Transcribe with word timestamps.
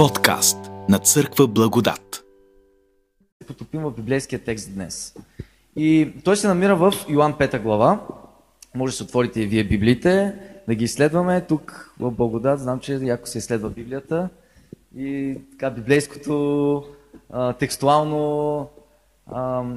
Подкаст 0.00 0.70
на 0.88 0.98
Църква 0.98 1.46
Благодат. 1.46 2.24
потопим 3.46 3.82
в 3.82 3.90
библейския 3.90 4.44
текст 4.44 4.74
днес. 4.74 5.14
И 5.76 6.12
той 6.24 6.36
се 6.36 6.48
намира 6.48 6.76
в 6.76 6.92
Йоан 7.08 7.34
5 7.34 7.62
глава. 7.62 8.00
Може 8.74 8.92
да 8.92 8.96
се 8.96 9.02
отворите 9.02 9.40
и 9.40 9.46
вие 9.46 9.64
библиите, 9.64 10.34
да 10.68 10.74
ги 10.74 10.84
изследваме. 10.84 11.40
Тук 11.40 11.94
в 12.00 12.10
Благодат 12.10 12.60
знам, 12.60 12.80
че 12.80 12.94
яко 12.94 13.26
се 13.26 13.38
изследва 13.38 13.68
Библията. 13.68 14.28
И 14.96 15.38
така 15.50 15.70
библейското 15.70 16.84
текстуално 17.58 18.68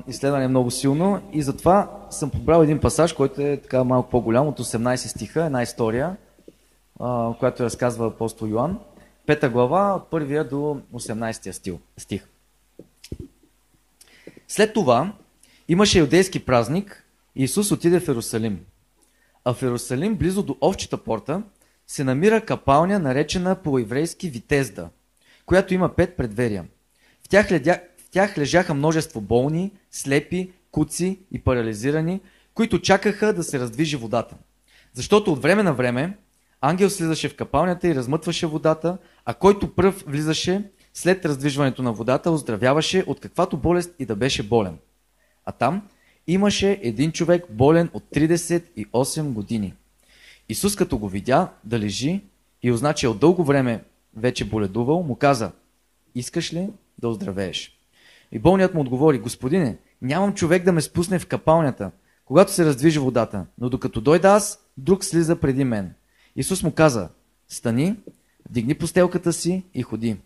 изследване 0.07 0.45
е 0.45 0.47
много 0.47 0.71
силно. 0.71 1.21
И 1.33 1.41
затова 1.41 1.91
съм 2.09 2.29
подбрал 2.29 2.63
един 2.63 2.79
пасаж, 2.79 3.13
който 3.13 3.41
е 3.41 3.57
така 3.57 3.83
малко 3.83 4.09
по-голям, 4.09 4.47
от 4.47 4.59
18 4.59 4.95
стиха, 4.95 5.45
една 5.45 5.63
история, 5.63 6.15
която 7.39 7.63
разказва 7.63 8.07
апостол 8.07 8.47
Йоан. 8.47 8.79
Пета 9.25 9.49
глава, 9.49 9.95
от 9.95 10.09
първия 10.09 10.47
до 10.47 10.81
18 10.93 11.51
стил, 11.51 11.79
стих. 11.97 12.27
След 14.47 14.73
това 14.73 15.13
имаше 15.67 15.99
юдейски 15.99 16.45
празник 16.45 17.05
и 17.35 17.43
Исус 17.43 17.71
отиде 17.71 17.99
в 17.99 18.07
Иерусалим. 18.07 18.65
А 19.45 19.53
в 19.53 19.61
Иерусалим, 19.61 20.15
близо 20.15 20.43
до 20.43 20.57
овчета 20.61 20.97
порта, 20.97 21.43
се 21.87 22.03
намира 22.03 22.45
капалня, 22.45 22.99
наречена 22.99 23.55
по-еврейски 23.55 24.29
Витезда, 24.29 24.89
която 25.45 25.73
има 25.73 25.95
пет 25.95 26.17
предверия. 26.17 26.65
В 27.25 27.29
тях, 27.29 27.51
ледя... 27.51 27.81
в 27.97 28.09
тях 28.09 28.37
лежаха 28.37 28.73
множество 28.73 29.21
болни, 29.21 29.71
слепи, 29.91 30.51
куци 30.71 31.19
и 31.31 31.39
парализирани, 31.39 32.21
които 32.53 32.81
чакаха 32.81 33.33
да 33.33 33.43
се 33.43 33.59
раздвижи 33.59 33.95
водата. 33.95 34.35
Защото 34.93 35.33
от 35.33 35.41
време 35.41 35.63
на 35.63 35.73
време 35.73 36.17
ангел 36.61 36.89
слизаше 36.89 37.29
в 37.29 37.35
капалнята 37.35 37.87
и 37.87 37.95
размътваше 37.95 38.47
водата, 38.47 38.97
а 39.25 39.33
който 39.33 39.75
пръв 39.75 40.03
влизаше 40.07 40.71
след 40.93 41.25
раздвижването 41.25 41.83
на 41.83 41.93
водата, 41.93 42.31
оздравяваше 42.31 43.03
от 43.07 43.19
каквато 43.19 43.57
болест 43.57 43.95
и 43.99 44.05
да 44.05 44.15
беше 44.15 44.43
болен. 44.43 44.77
А 45.45 45.51
там 45.51 45.81
имаше 46.27 46.79
един 46.81 47.11
човек 47.11 47.45
болен 47.49 47.89
от 47.93 48.03
38 48.15 49.23
години. 49.23 49.73
Исус 50.49 50.75
като 50.75 50.97
го 50.97 51.09
видя 51.09 51.49
да 51.63 51.79
лежи 51.79 52.21
и 52.63 52.71
узна, 52.71 52.93
че 52.93 53.07
от 53.07 53.19
дълго 53.19 53.43
време 53.43 53.83
вече 54.15 54.45
боледувал, 54.45 55.03
му 55.03 55.15
каза, 55.15 55.51
искаш 56.15 56.53
ли 56.53 56.69
да 56.99 57.07
оздравееш? 57.07 57.77
И 58.31 58.39
болният 58.39 58.73
му 58.73 58.81
отговори, 58.81 59.19
господине, 59.19 59.77
нямам 60.01 60.33
човек 60.33 60.63
да 60.63 60.71
ме 60.71 60.81
спусне 60.81 61.19
в 61.19 61.27
капалнята, 61.27 61.91
когато 62.25 62.51
се 62.51 62.65
раздвижи 62.65 62.99
водата, 62.99 63.45
но 63.57 63.69
докато 63.69 64.01
дойда 64.01 64.27
аз, 64.27 64.59
друг 64.77 65.03
слиза 65.03 65.35
преди 65.35 65.63
мен. 65.63 65.93
Исус 66.35 66.63
му 66.63 66.71
каза, 66.71 67.09
стани, 67.47 67.95
вдигни 68.49 68.75
постелката 68.75 69.33
си 69.33 69.63
и 69.73 69.81
ходи. 69.81 70.17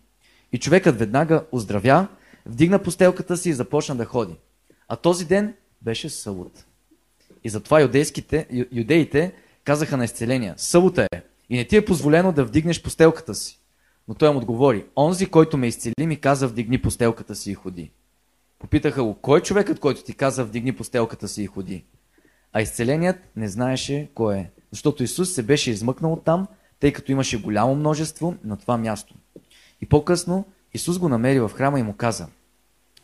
И 0.52 0.58
човекът 0.58 0.98
веднага 0.98 1.44
оздравя, 1.52 2.08
вдигна 2.46 2.82
постелката 2.82 3.36
си 3.36 3.50
и 3.50 3.52
започна 3.54 3.96
да 3.96 4.04
ходи. 4.04 4.34
А 4.88 4.96
този 4.96 5.24
ден 5.24 5.54
беше 5.82 6.08
събот. 6.08 6.64
И 7.44 7.48
затова 7.48 7.80
юдейските, 7.80 8.66
юдеите 8.72 9.32
казаха 9.64 9.96
на 9.96 10.04
изцеления, 10.04 10.54
събота 10.56 11.06
е 11.12 11.22
и 11.50 11.56
не 11.56 11.64
ти 11.64 11.76
е 11.76 11.84
позволено 11.84 12.32
да 12.32 12.44
вдигнеш 12.44 12.82
постелката 12.82 13.34
си. 13.34 13.60
Но 14.08 14.14
той 14.14 14.32
му 14.32 14.38
отговори, 14.38 14.84
онзи, 14.96 15.26
който 15.26 15.56
ме 15.56 15.66
изцели, 15.66 16.06
ми 16.06 16.20
каза 16.20 16.48
вдигни 16.48 16.82
постелката 16.82 17.34
си 17.34 17.50
и 17.50 17.54
ходи. 17.54 17.90
Попитаха 18.58 19.04
го, 19.04 19.14
кой 19.14 19.38
е 19.38 19.42
човекът, 19.42 19.80
който 19.80 20.04
ти 20.04 20.14
каза 20.14 20.44
вдигни 20.44 20.76
постелката 20.76 21.28
си 21.28 21.42
и 21.42 21.46
ходи? 21.46 21.84
А 22.52 22.62
изцеленият 22.62 23.16
не 23.36 23.48
знаеше 23.48 24.10
кой 24.14 24.36
е, 24.36 24.50
защото 24.70 25.02
Исус 25.02 25.32
се 25.32 25.42
беше 25.42 25.70
измъкнал 25.70 26.12
оттам, 26.12 26.46
тъй 26.80 26.92
като 26.92 27.12
имаше 27.12 27.40
голямо 27.40 27.74
множество 27.74 28.36
на 28.44 28.56
това 28.56 28.76
място. 28.76 29.14
И 29.80 29.86
по-късно 29.86 30.44
Исус 30.74 30.98
го 30.98 31.08
намери 31.08 31.40
в 31.40 31.50
храма 31.54 31.80
и 31.80 31.82
му 31.82 31.92
каза, 31.92 32.26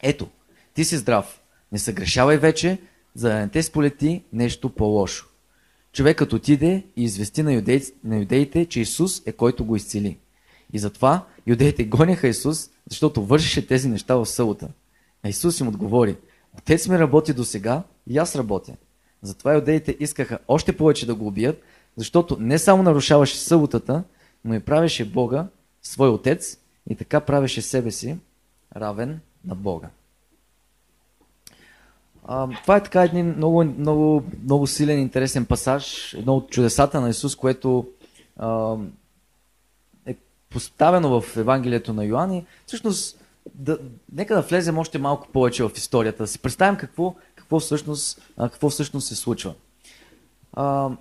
ето, 0.03 0.29
ти 0.75 0.85
си 0.85 0.97
здрав, 0.97 1.41
не 1.73 1.79
съгрешавай 1.79 2.37
вече, 2.37 2.79
за 3.15 3.29
да 3.29 3.35
не 3.35 3.49
те 3.49 3.62
сполети 3.62 4.23
нещо 4.33 4.71
по-лошо. 4.71 5.29
Човекът 5.93 6.33
отиде 6.33 6.85
и 6.97 7.05
извести 7.05 7.43
на, 7.43 7.53
юдей, 7.53 7.83
на 8.05 8.19
юдеите, 8.19 8.67
че 8.67 8.81
Исус 8.81 9.23
е 9.27 9.33
който 9.33 9.65
го 9.65 9.77
изцели. 9.77 10.19
И 10.73 10.79
затова 10.79 11.27
юдеите 11.47 11.85
гоняха 11.85 12.29
Исус, 12.29 12.71
защото 12.91 13.25
вършеше 13.25 13.67
тези 13.67 13.89
неща 13.89 14.17
в 14.17 14.27
събота. 14.27 14.69
А 15.23 15.29
Исус 15.29 15.61
им 15.61 15.69
отговори, 15.69 16.17
Отец 16.59 16.89
ми 16.89 16.99
работи 16.99 17.33
до 17.33 17.45
сега 17.45 17.83
и 18.06 18.19
аз 18.19 18.37
работя. 18.37 18.77
Затова 19.23 19.55
юдеите 19.55 19.97
искаха 20.01 20.39
още 20.49 20.77
повече 20.77 21.06
да 21.06 21.15
го 21.15 21.27
убият, 21.27 21.62
защото 21.97 22.37
не 22.41 22.59
само 22.59 22.82
нарушаваше 22.82 23.37
съботата, 23.37 24.03
но 24.44 24.55
и 24.55 24.60
правеше 24.60 25.05
Бога 25.05 25.47
свой 25.82 26.09
отец 26.09 26.59
и 26.91 26.97
така 26.97 27.21
правеше 27.21 27.62
себе 27.62 27.91
си 27.91 28.16
равен 28.77 29.21
на 29.44 29.55
Бога. 29.55 29.88
А, 32.27 32.49
това 32.62 32.77
е 32.77 32.82
така 32.82 33.03
един 33.03 33.37
много, 33.37 33.65
много, 33.65 34.25
много 34.44 34.66
силен, 34.66 34.99
интересен 34.99 35.47
пасаж, 35.47 36.15
едно 36.15 36.37
от 36.37 36.50
чудесата 36.50 37.00
на 37.00 37.09
Исус, 37.09 37.37
което 37.37 37.87
а, 38.37 38.76
е 40.06 40.16
поставено 40.50 41.21
в 41.21 41.37
Евангелието 41.37 41.93
на 41.93 42.05
Йоан 42.05 42.32
и 42.32 42.44
всъщност 42.66 43.25
да, 43.55 43.78
нека 44.12 44.34
да 44.34 44.43
влезем 44.43 44.78
още 44.78 44.99
малко 44.99 45.28
повече 45.32 45.62
в 45.65 45.71
историята, 45.76 46.22
да 46.22 46.26
си 46.26 46.38
представим 46.38 46.76
какво, 46.76 47.15
какво, 47.34 47.61
всъщност, 47.61 48.22
какво 48.38 48.71
всъщност 48.71 49.09
се 49.09 49.16
случва. 49.16 49.55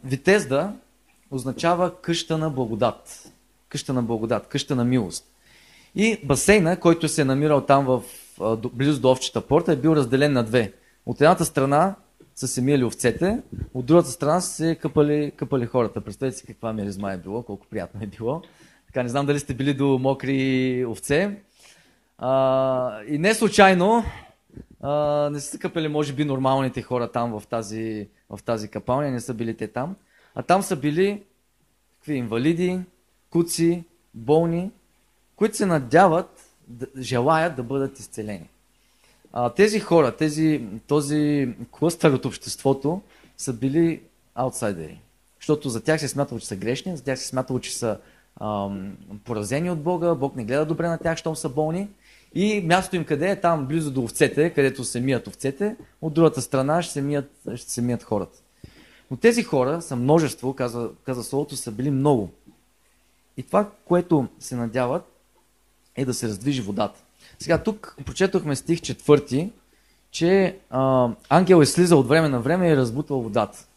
Витезда 0.04 0.74
означава 1.32 2.02
къща 2.02 2.38
на 2.38 2.50
благодат. 2.50 3.32
Къща 3.70 3.94
на 3.94 4.04
благодат, 4.04 4.48
къща 4.48 4.76
на 4.76 4.86
милост. 4.86 5.26
И 5.96 6.20
басейна, 6.24 6.80
който 6.80 7.08
се 7.08 7.22
е 7.22 7.26
намирал 7.26 7.62
там 7.62 7.86
в, 7.86 8.04
близо 8.74 9.02
до 9.02 9.12
овчета 9.12 9.42
порта, 9.42 9.72
е 9.72 9.76
бил 9.76 9.90
разделен 9.90 10.34
на 10.34 10.44
две. 10.44 10.74
От 11.06 11.22
едната 11.22 11.46
страна 11.46 11.96
са 12.36 12.48
се 12.48 12.62
миели 12.62 12.84
овцете, 12.84 13.40
от 13.74 13.86
другата 13.86 14.10
страна 14.10 14.42
са 14.42 14.50
се 14.50 14.76
къпали, 14.76 15.32
къпали 15.36 15.66
хората. 15.66 16.02
Представете 16.02 16.38
си 16.38 16.46
каква 16.46 16.74
миризма 16.74 17.12
е 17.12 17.18
било, 17.18 17.44
колко 17.44 17.68
приятно 17.68 18.04
е 18.04 18.08
било. 18.08 18.42
Така, 18.88 19.04
не 19.04 19.10
знам 19.10 19.26
дали 19.26 19.40
сте 19.40 19.54
били 19.54 19.74
до 19.74 20.00
мокри 20.02 20.86
овце. 20.86 21.38
А, 22.18 23.04
и 23.08 23.18
не 23.18 23.34
случайно 23.34 24.04
а, 24.84 25.30
не 25.30 25.40
са 25.40 25.48
се 25.48 25.60
къпели, 25.60 25.88
може 25.88 26.14
би, 26.14 26.26
нормалните 26.26 26.82
хора 26.82 27.12
там 27.12 27.40
в 27.40 27.48
тази, 27.48 28.08
в 28.30 28.40
тази 28.46 28.68
капалня, 28.68 29.12
не 29.12 29.20
са 29.20 29.34
били 29.34 29.58
те 29.58 29.68
там. 29.68 29.96
А 30.36 30.44
там 30.44 30.64
са 30.64 30.76
били 30.76 31.24
какви 31.98 32.14
инвалиди, 32.14 32.80
куци, 33.30 33.84
болни, 34.14 34.72
които 35.36 35.58
се 35.58 35.66
надяват, 35.66 36.50
да, 36.68 36.88
желаят 36.98 37.56
да 37.56 37.64
бъдат 37.64 38.00
изцелени. 38.00 38.50
А, 39.34 39.50
тези 39.50 39.80
хора, 39.80 40.16
тези, 40.16 40.66
този 40.88 41.54
клъстър 41.72 42.12
от 42.12 42.26
обществото 42.26 43.02
са 43.38 43.54
били 43.54 44.02
аутсайдери. 44.36 45.00
Защото 45.40 45.70
за 45.70 45.84
тях 45.84 46.00
се 46.00 46.08
смятало, 46.08 46.40
че 46.40 46.48
са 46.48 46.56
грешни, 46.56 46.98
за 46.98 47.04
тях 47.04 47.20
се 47.20 47.28
смятало, 47.28 47.60
че 47.60 47.78
са 47.78 48.00
ам, 48.42 48.98
поразени 49.24 49.72
от 49.72 49.82
Бога, 49.82 50.16
Бог 50.16 50.36
не 50.36 50.46
гледа 50.46 50.66
добре 50.66 50.88
на 50.88 50.98
тях, 50.98 51.18
щом 51.18 51.36
са 51.36 51.50
болни. 51.50 51.90
И 52.36 52.62
мястото 52.66 52.96
им 52.96 53.06
къде 53.06 53.32
е? 53.32 53.42
Там 53.42 53.66
близо 53.66 53.92
до 53.92 54.04
овцете, 54.04 54.50
където 54.50 54.84
се 54.84 55.00
мият 55.00 55.28
овцете, 55.28 55.76
от 56.02 56.14
другата 56.14 56.42
страна 56.42 56.82
ще 56.82 56.94
се 56.94 57.02
мият, 57.02 57.32
ще 57.56 57.72
се 57.72 57.82
мият 57.82 58.04
хората. 58.04 58.40
Но 59.12 59.18
тези 59.18 59.44
хора 59.44 59.82
са 59.82 59.96
множество, 59.96 60.54
каза, 60.54 60.90
каза 61.06 61.24
Словото, 61.24 61.56
са 61.56 61.72
били 61.72 61.92
много. 61.92 62.30
И 63.38 63.44
това, 63.44 63.70
което 63.86 64.28
се 64.40 64.56
надяват, 64.56 65.04
е 65.96 66.06
да 66.06 66.14
се 66.14 66.28
раздвижи 66.28 66.62
водата. 66.62 67.00
Сега 67.40 67.64
тук 67.64 67.96
прочетохме 68.06 68.56
стих 68.56 68.82
четвърти, 68.82 69.52
че 70.12 70.58
а, 70.70 71.10
ангел 71.30 71.62
е 71.62 71.66
слизал 71.66 72.00
от 72.00 72.08
време 72.08 72.30
на 72.30 72.40
време 72.40 72.68
и 72.68 72.72
е 72.72 72.78
разбутвал 72.78 73.22
водата. 73.22 73.68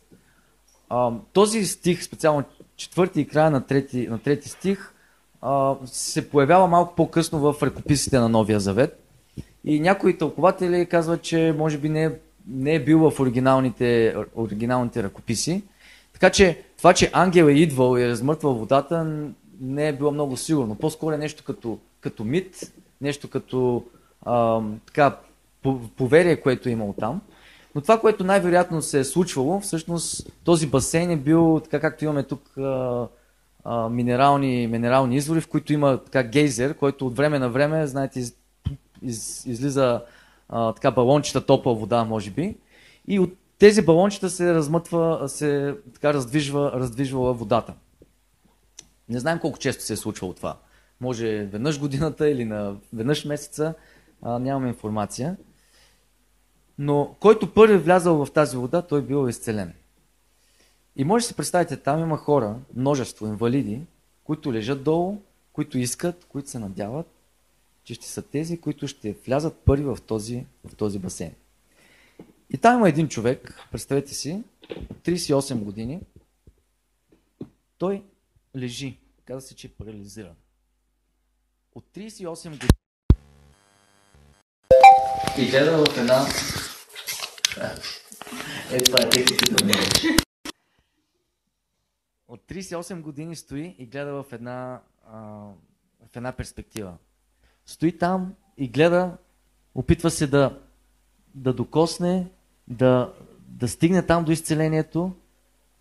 А, 0.88 1.12
този 1.32 1.64
стих, 1.64 2.04
специално 2.04 2.44
четвърти 2.76 3.20
и 3.20 3.28
края 3.28 3.50
на 3.50 3.66
трети, 3.66 4.08
на 4.08 4.18
трети 4.18 4.48
стих, 4.48 4.92
се 5.84 6.30
появява 6.30 6.66
малко 6.66 6.94
по-късно 6.94 7.38
в 7.38 7.62
ръкописите 7.62 8.18
на 8.18 8.28
Новия 8.28 8.60
Завет. 8.60 9.02
И 9.64 9.80
някои 9.80 10.18
тълкователи 10.18 10.86
казват, 10.86 11.22
че 11.22 11.54
може 11.58 11.78
би 11.78 11.88
не 11.88 12.04
е, 12.04 12.10
не 12.48 12.74
е 12.74 12.84
бил 12.84 13.10
в 13.10 13.20
оригиналните, 13.20 14.16
оригиналните 14.36 15.02
ръкописи. 15.02 15.62
Така 16.12 16.30
че 16.30 16.62
това, 16.78 16.94
че 16.94 17.10
ангел 17.12 17.44
е 17.44 17.52
идвал 17.52 17.98
и 17.98 18.02
е 18.02 18.08
размъртвал 18.08 18.54
водата, 18.54 19.26
не 19.60 19.88
е 19.88 19.92
било 19.92 20.12
много 20.12 20.36
сигурно. 20.36 20.74
По-скоро 20.74 21.14
е 21.14 21.18
нещо 21.18 21.44
като, 21.44 21.78
като 22.00 22.24
мит, 22.24 22.72
нещо 23.00 23.30
като 23.30 23.84
а, 24.24 24.60
така, 24.86 25.16
по- 25.62 25.80
поверие, 25.96 26.40
което 26.40 26.68
е 26.68 26.72
имало 26.72 26.92
там. 26.92 27.20
Но 27.74 27.80
това, 27.80 28.00
което 28.00 28.24
най-вероятно 28.24 28.82
се 28.82 29.00
е 29.00 29.04
случвало, 29.04 29.60
всъщност 29.60 30.30
този 30.44 30.66
басейн 30.66 31.10
е 31.10 31.16
бил, 31.16 31.60
така 31.64 31.80
както 31.80 32.04
имаме 32.04 32.22
тук 32.22 32.42
минерални, 33.90 34.66
минерални 34.66 35.16
извори, 35.16 35.40
в 35.40 35.48
които 35.48 35.72
има 35.72 36.04
така 36.04 36.22
гейзер, 36.22 36.74
който 36.74 37.06
от 37.06 37.16
време 37.16 37.38
на 37.38 37.48
време, 37.48 37.86
знаете, 37.86 38.20
из, 38.20 38.36
из, 39.02 39.46
излиза 39.46 40.02
а, 40.48 40.72
така 40.72 40.90
балончета 40.90 41.46
топла 41.46 41.74
вода, 41.74 42.04
може 42.04 42.30
би. 42.30 42.56
И 43.08 43.20
от 43.20 43.32
тези 43.58 43.82
балончета 43.84 44.30
се 44.30 44.54
размътва, 44.54 45.28
се 45.28 45.76
така 45.94 46.14
раздвижва, 46.14 46.72
раздвижвала 46.74 47.32
водата. 47.32 47.74
Не 49.08 49.18
знаем 49.18 49.38
колко 49.38 49.58
често 49.58 49.82
се 49.82 49.92
е 49.92 49.96
случвало 49.96 50.32
това. 50.32 50.56
може 51.00 51.44
веднъж 51.44 51.80
годината 51.80 52.30
или 52.30 52.44
на 52.44 52.76
веднъж 52.92 53.24
месеца, 53.24 53.74
а, 54.22 54.38
нямаме 54.38 54.68
информация. 54.68 55.36
Но 56.78 57.16
който 57.20 57.54
първи 57.54 57.76
влязал 57.78 58.24
в 58.24 58.32
тази 58.32 58.56
вода, 58.56 58.82
той 58.82 59.02
бил 59.02 59.28
изцелен. 59.28 59.72
И 60.96 61.04
може 61.04 61.22
да 61.22 61.28
си 61.28 61.34
представите, 61.34 61.76
там 61.76 62.00
има 62.00 62.16
хора, 62.16 62.56
множество 62.74 63.26
инвалиди, 63.26 63.80
които 64.24 64.52
лежат 64.52 64.84
долу, 64.84 65.22
които 65.52 65.78
искат, 65.78 66.24
които 66.24 66.50
се 66.50 66.58
надяват, 66.58 67.06
че 67.84 67.94
ще 67.94 68.06
са 68.06 68.22
тези, 68.22 68.60
които 68.60 68.88
ще 68.88 69.12
влязат 69.12 69.58
първи 69.64 69.84
в 69.84 69.98
този, 70.06 70.46
в 70.64 70.76
този 70.76 70.98
басейн. 70.98 71.34
И 72.50 72.58
там 72.58 72.78
има 72.78 72.88
един 72.88 73.08
човек, 73.08 73.60
представете 73.72 74.14
си, 74.14 74.42
38 75.04 75.54
години, 75.54 76.00
той 77.78 78.02
лежи, 78.56 78.98
каза 79.24 79.40
се, 79.40 79.54
че 79.54 79.66
е 79.66 79.70
парализиран. 79.70 80.34
От 81.74 81.84
38 81.94 82.50
години 82.50 82.68
и 85.38 85.46
гледа 85.50 85.84
в 85.84 85.98
една... 85.98 86.26
Е, 88.72 88.82
това 88.82 88.98
е 89.02 89.10
техниката 89.10 89.64
ми. 89.64 89.72
От 92.28 92.40
38 92.48 93.00
години 93.00 93.36
стои 93.36 93.76
и 93.78 93.86
гледа 93.86 94.22
в 94.22 94.32
една, 94.32 94.80
а, 95.12 95.20
в 96.12 96.16
една 96.16 96.32
перспектива. 96.32 96.94
Стои 97.66 97.98
там 97.98 98.34
и 98.56 98.68
гледа, 98.68 99.16
опитва 99.74 100.10
се 100.10 100.26
да, 100.26 100.60
да 101.34 101.52
докосне, 101.52 102.26
да, 102.68 103.14
да 103.38 103.68
стигне 103.68 104.06
там 104.06 104.24
до 104.24 104.32
изцелението, 104.32 105.12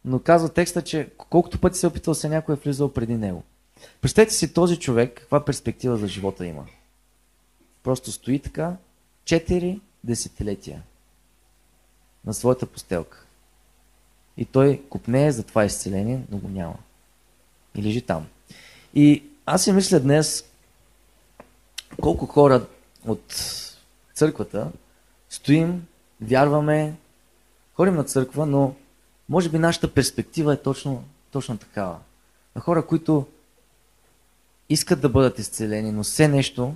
но 0.06 0.20
казва 0.20 0.50
текста, 0.50 0.82
че 0.82 1.12
колкото 1.18 1.60
пъти 1.60 1.78
се 1.78 1.86
е 1.86 1.90
опитвал 1.90 2.16
се 2.16 2.30
някой 2.30 2.56
е 2.56 2.58
влизал 2.58 2.94
преди 2.94 3.16
него. 3.16 3.44
Представете 4.02 4.34
си 4.34 4.54
този 4.54 4.80
човек, 4.80 5.14
каква 5.18 5.46
перспектива 5.46 5.98
за 5.98 6.08
живота 6.08 6.46
има. 6.46 6.66
Просто 7.84 8.12
стои 8.12 8.40
така, 8.40 8.78
4 9.24 9.80
десетилетия 10.04 10.84
на 12.26 12.34
своята 12.34 12.66
постелка. 12.66 13.25
И 14.38 14.46
той 14.46 14.82
купнее 14.90 15.32
за 15.32 15.44
това 15.44 15.66
изцеление, 15.66 16.22
но 16.32 16.38
го 16.38 16.48
няма. 16.50 16.76
И 17.76 17.84
лежи 17.84 18.02
там. 18.02 18.28
И 18.94 19.24
аз 19.46 19.64
си 19.64 19.72
мисля 19.72 20.00
днес, 20.00 20.46
колко 22.02 22.26
хора 22.26 22.66
от 23.08 23.34
църквата 24.14 24.72
стоим, 25.30 25.88
вярваме, 26.22 26.96
ходим 27.74 27.96
на 27.96 28.04
църква, 28.04 28.46
но 28.46 28.76
може 29.30 29.50
би 29.50 29.60
нашата 29.60 29.94
перспектива 29.94 30.54
е 30.54 30.62
точно, 30.62 31.04
точно 31.32 31.58
такава. 31.58 31.98
На 32.56 32.62
хора, 32.62 32.86
които 32.86 33.28
искат 34.70 35.02
да 35.02 35.10
бъдат 35.10 35.40
изцелени, 35.40 35.92
но 35.92 36.04
все 36.04 36.28
нещо 36.28 36.76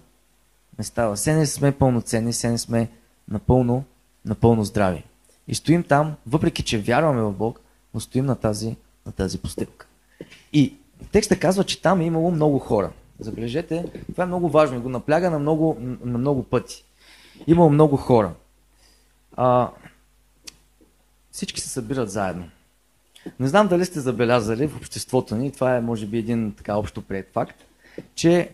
не 0.78 0.84
става. 0.84 1.16
Все 1.16 1.36
не 1.36 1.46
сме 1.46 1.78
пълноценни, 1.78 2.32
все 2.32 2.50
не 2.50 2.58
сме 2.58 2.90
напълно, 3.28 3.84
напълно 4.26 4.64
здрави. 4.64 5.04
И 5.50 5.56
стоим 5.56 5.84
там, 5.84 6.16
въпреки 6.28 6.64
че 6.64 6.78
вярваме 6.78 7.22
в 7.22 7.32
Бог, 7.32 7.62
но 7.94 8.00
стоим 8.00 8.26
на 8.26 8.36
тази, 8.36 8.76
на 9.06 9.12
тази 9.12 9.38
постъпка. 9.38 9.88
И 10.54 10.74
текста 11.12 11.40
казва, 11.40 11.64
че 11.64 11.82
там 11.82 12.02
е 12.02 12.06
имало 12.06 12.32
много 12.32 12.60
хора. 12.60 12.92
Забележете, 13.20 13.86
това 14.12 14.24
е 14.24 14.28
много 14.28 14.50
важно 14.50 14.78
и 14.78 14.82
го 14.82 14.90
напляга 14.90 15.30
на 15.30 15.40
много, 15.40 15.78
на 15.80 16.18
много 16.18 16.44
пъти. 16.44 16.84
Имало 17.48 17.70
много 17.70 17.98
хора. 17.98 18.34
А, 19.36 19.70
всички 21.32 21.62
се 21.62 21.70
събират 21.70 22.12
заедно. 22.12 22.50
Не 23.40 23.48
знам 23.48 23.68
дали 23.68 23.86
сте 23.86 24.00
забелязали 24.00 24.68
в 24.68 24.78
обществото 24.78 25.36
ни, 25.36 25.52
това 25.52 25.76
е 25.76 25.82
може 25.82 26.06
би 26.06 26.18
един 26.18 26.54
така 26.58 26.76
общо 26.76 27.02
прият 27.02 27.34
факт, 27.34 27.66
че 28.16 28.50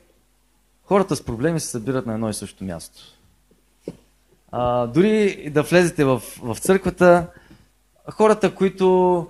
хората 0.84 1.16
с 1.16 1.26
проблеми 1.26 1.60
се 1.60 1.68
събират 1.68 2.06
на 2.06 2.14
едно 2.14 2.30
и 2.30 2.34
също 2.34 2.64
място. 2.64 3.04
А, 4.57 4.88
дори 4.88 5.50
да 5.50 5.63
влезете 5.63 6.06
в, 6.06 6.22
в 6.44 6.57
църквата, 6.60 7.28
хората, 8.12 8.56
които 8.56 9.28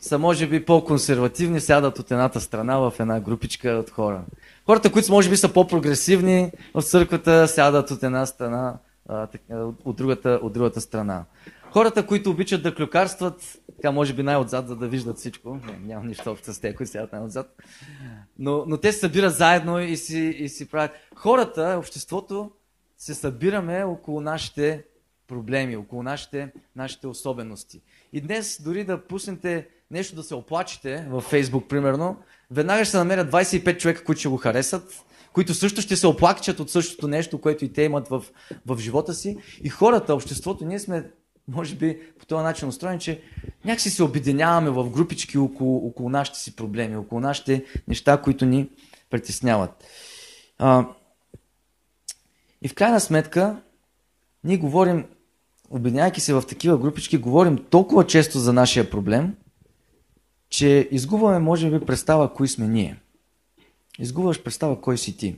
са 0.00 0.18
може 0.18 0.46
би 0.46 0.64
по-консервативни, 0.64 1.60
сядат 1.60 1.98
от 1.98 2.10
едната 2.10 2.40
страна 2.40 2.78
в 2.78 2.92
една 3.00 3.20
групичка 3.20 3.68
от 3.68 3.90
хора. 3.90 4.22
Хората, 4.66 4.92
които 4.92 5.12
може 5.12 5.30
би 5.30 5.36
са 5.36 5.52
по-прогресивни 5.52 6.50
в 6.74 6.82
църквата, 6.82 7.48
сядат 7.48 7.90
от 7.90 8.02
една 8.02 8.26
страна, 8.26 8.78
а, 9.08 9.28
от, 9.84 9.96
другата, 9.96 10.40
от 10.42 10.52
другата 10.52 10.80
страна. 10.80 11.24
Хората, 11.72 12.06
които 12.06 12.30
обичат 12.30 12.62
да 12.62 12.74
клюкарстват, 12.74 13.58
така 13.76 13.90
може 13.90 14.12
би 14.12 14.22
най-отзад, 14.22 14.68
за 14.68 14.76
да 14.76 14.88
виждат 14.88 15.18
всичко. 15.18 15.60
Не, 15.66 15.94
няма 15.94 16.04
нищо 16.04 16.30
общо 16.30 16.52
с 16.52 16.58
тези, 16.58 16.76
които 16.76 16.92
сядат 16.92 17.12
най-отзад. 17.12 17.62
Но, 18.38 18.64
но 18.66 18.76
те 18.76 18.92
се 18.92 18.98
събират 18.98 19.34
заедно 19.34 19.80
и 19.80 19.96
си, 19.96 20.18
и 20.18 20.48
си 20.48 20.68
правят. 20.68 20.90
Хората, 21.14 21.76
обществото, 21.78 22.50
се 23.04 23.14
събираме 23.14 23.84
около 23.84 24.20
нашите 24.20 24.84
проблеми, 25.28 25.76
около 25.76 26.02
нашите, 26.02 26.52
нашите 26.76 27.06
особености. 27.06 27.80
И 28.12 28.20
днес, 28.20 28.62
дори 28.62 28.84
да 28.84 29.06
пуснете 29.06 29.68
нещо 29.90 30.16
да 30.16 30.22
се 30.22 30.34
оплачете 30.34 31.06
във 31.10 31.24
Фейсбук, 31.24 31.68
примерно, 31.68 32.16
веднага 32.50 32.84
ще 32.84 32.90
се 32.90 32.96
намерят 32.96 33.30
25 33.30 33.78
човека, 33.78 34.04
които 34.04 34.18
ще 34.20 34.28
го 34.28 34.36
харесат, 34.36 35.04
които 35.32 35.54
също 35.54 35.80
ще 35.80 35.96
се 35.96 36.06
оплакчат 36.06 36.60
от 36.60 36.70
същото 36.70 37.08
нещо, 37.08 37.40
което 37.40 37.64
и 37.64 37.72
те 37.72 37.82
имат 37.82 38.08
в, 38.08 38.24
в 38.66 38.78
живота 38.78 39.14
си. 39.14 39.38
И 39.62 39.68
хората, 39.68 40.14
обществото, 40.14 40.64
ние 40.64 40.78
сме 40.78 41.10
може 41.48 41.74
би 41.74 42.00
по 42.18 42.26
този 42.26 42.42
начин 42.42 42.68
устроен, 42.68 42.98
че 42.98 43.22
някакси 43.64 43.90
се 43.90 44.02
обединяваме 44.02 44.70
в 44.70 44.90
групички 44.90 45.38
около, 45.38 45.86
около 45.86 46.08
нашите 46.08 46.38
си 46.38 46.56
проблеми, 46.56 46.96
около 46.96 47.20
нашите 47.20 47.64
неща, 47.88 48.20
които 48.22 48.46
ни 48.46 48.70
притесняват. 49.10 49.84
А, 50.58 50.86
и 52.64 52.68
в 52.68 52.74
крайна 52.74 53.00
сметка, 53.00 53.62
ние 54.44 54.56
говорим, 54.56 55.06
обединявайки 55.70 56.20
се 56.20 56.34
в 56.34 56.42
такива 56.48 56.78
групички, 56.78 57.18
говорим 57.18 57.64
толкова 57.70 58.06
често 58.06 58.38
за 58.38 58.52
нашия 58.52 58.90
проблем, 58.90 59.36
че 60.48 60.88
изгубваме, 60.90 61.38
може 61.38 61.70
би, 61.70 61.86
представа 61.86 62.34
кои 62.34 62.48
сме 62.48 62.68
ние. 62.68 63.00
Изгубваш 63.98 64.42
представа 64.42 64.80
кой 64.80 64.98
си 64.98 65.16
ти. 65.16 65.36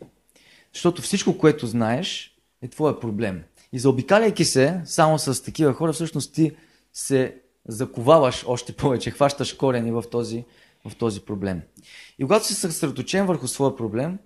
Защото 0.74 1.02
всичко, 1.02 1.38
което 1.38 1.66
знаеш, 1.66 2.36
е 2.62 2.68
твоя 2.68 3.00
проблем. 3.00 3.42
И 3.72 3.78
заобикаляйки 3.78 4.44
се 4.44 4.80
само 4.84 5.18
с 5.18 5.42
такива 5.44 5.72
хора, 5.72 5.92
всъщност 5.92 6.34
ти 6.34 6.56
се 6.92 7.36
заковаваш 7.68 8.44
още 8.46 8.72
повече, 8.72 9.10
хващаш 9.10 9.52
корени 9.52 9.92
в 9.92 10.04
този, 10.10 10.44
в 10.88 10.96
този 10.96 11.20
проблем. 11.20 11.62
И 12.18 12.22
когато 12.22 12.46
си 12.46 12.54
съсредоточен 12.54 13.26
върху 13.26 13.48
своя 13.48 13.76
проблем, 13.76 14.18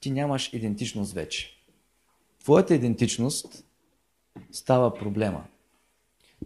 ти 0.00 0.10
нямаш 0.10 0.52
идентичност 0.52 1.12
вече. 1.12 1.57
Твоята 2.48 2.74
идентичност 2.74 3.64
става 4.52 4.94
проблема. 4.94 5.44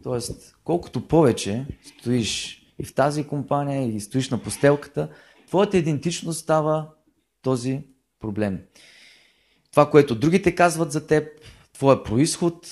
Тоест, 0.02 0.56
колкото 0.64 1.08
повече 1.08 1.66
стоиш 1.98 2.62
и 2.78 2.84
в 2.84 2.94
тази 2.94 3.26
компания, 3.26 3.88
и 3.88 4.00
стоиш 4.00 4.30
на 4.30 4.42
постелката, 4.42 5.08
твоята 5.46 5.78
идентичност 5.78 6.40
става 6.40 6.88
този 7.42 7.82
проблем. 8.20 8.62
Това, 9.70 9.90
което 9.90 10.14
другите 10.14 10.54
казват 10.54 10.92
за 10.92 11.06
теб, 11.06 11.28
твоя 11.72 12.02
происход, 12.02 12.66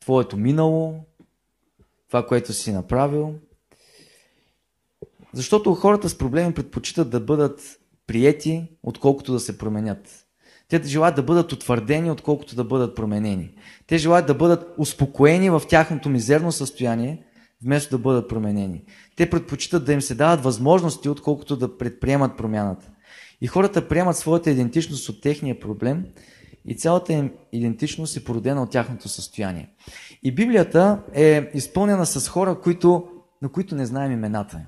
твоето 0.00 0.36
минало, 0.36 1.04
това, 2.06 2.26
което 2.26 2.52
си 2.52 2.72
направил. 2.72 3.34
Защото 5.32 5.74
хората 5.74 6.08
с 6.08 6.18
проблеми 6.18 6.54
предпочитат 6.54 7.10
да 7.10 7.20
бъдат 7.20 7.80
приети, 8.06 8.66
отколкото 8.82 9.32
да 9.32 9.40
се 9.40 9.58
променят. 9.58 10.27
Те 10.68 10.82
желаят 10.84 11.16
да 11.16 11.22
бъдат 11.22 11.52
утвърдени, 11.52 12.10
отколкото 12.10 12.56
да 12.56 12.64
бъдат 12.64 12.96
променени. 12.96 13.50
Те 13.86 13.98
желаят 13.98 14.26
да 14.26 14.34
бъдат 14.34 14.74
успокоени 14.78 15.50
в 15.50 15.62
тяхното 15.68 16.08
мизерно 16.08 16.52
състояние, 16.52 17.22
вместо 17.62 17.96
да 17.96 18.02
бъдат 18.02 18.28
променени. 18.28 18.82
Те 19.16 19.30
предпочитат 19.30 19.84
да 19.84 19.92
им 19.92 20.00
се 20.00 20.14
дават 20.14 20.42
възможности, 20.42 21.08
отколкото 21.08 21.56
да 21.56 21.78
предприемат 21.78 22.36
промяната. 22.36 22.90
И 23.40 23.46
хората 23.46 23.88
приемат 23.88 24.16
своята 24.16 24.50
идентичност 24.50 25.08
от 25.08 25.20
техния 25.20 25.60
проблем 25.60 26.04
и 26.66 26.76
цялата 26.76 27.12
им 27.12 27.30
идентичност 27.52 28.16
е 28.16 28.24
породена 28.24 28.62
от 28.62 28.70
тяхното 28.70 29.08
състояние. 29.08 29.70
И 30.22 30.34
Библията 30.34 31.02
е 31.14 31.50
изпълнена 31.54 32.06
с 32.06 32.28
хора, 32.28 32.60
които, 32.60 33.08
на 33.42 33.48
които 33.48 33.74
не 33.74 33.86
знаем 33.86 34.12
имената. 34.12 34.60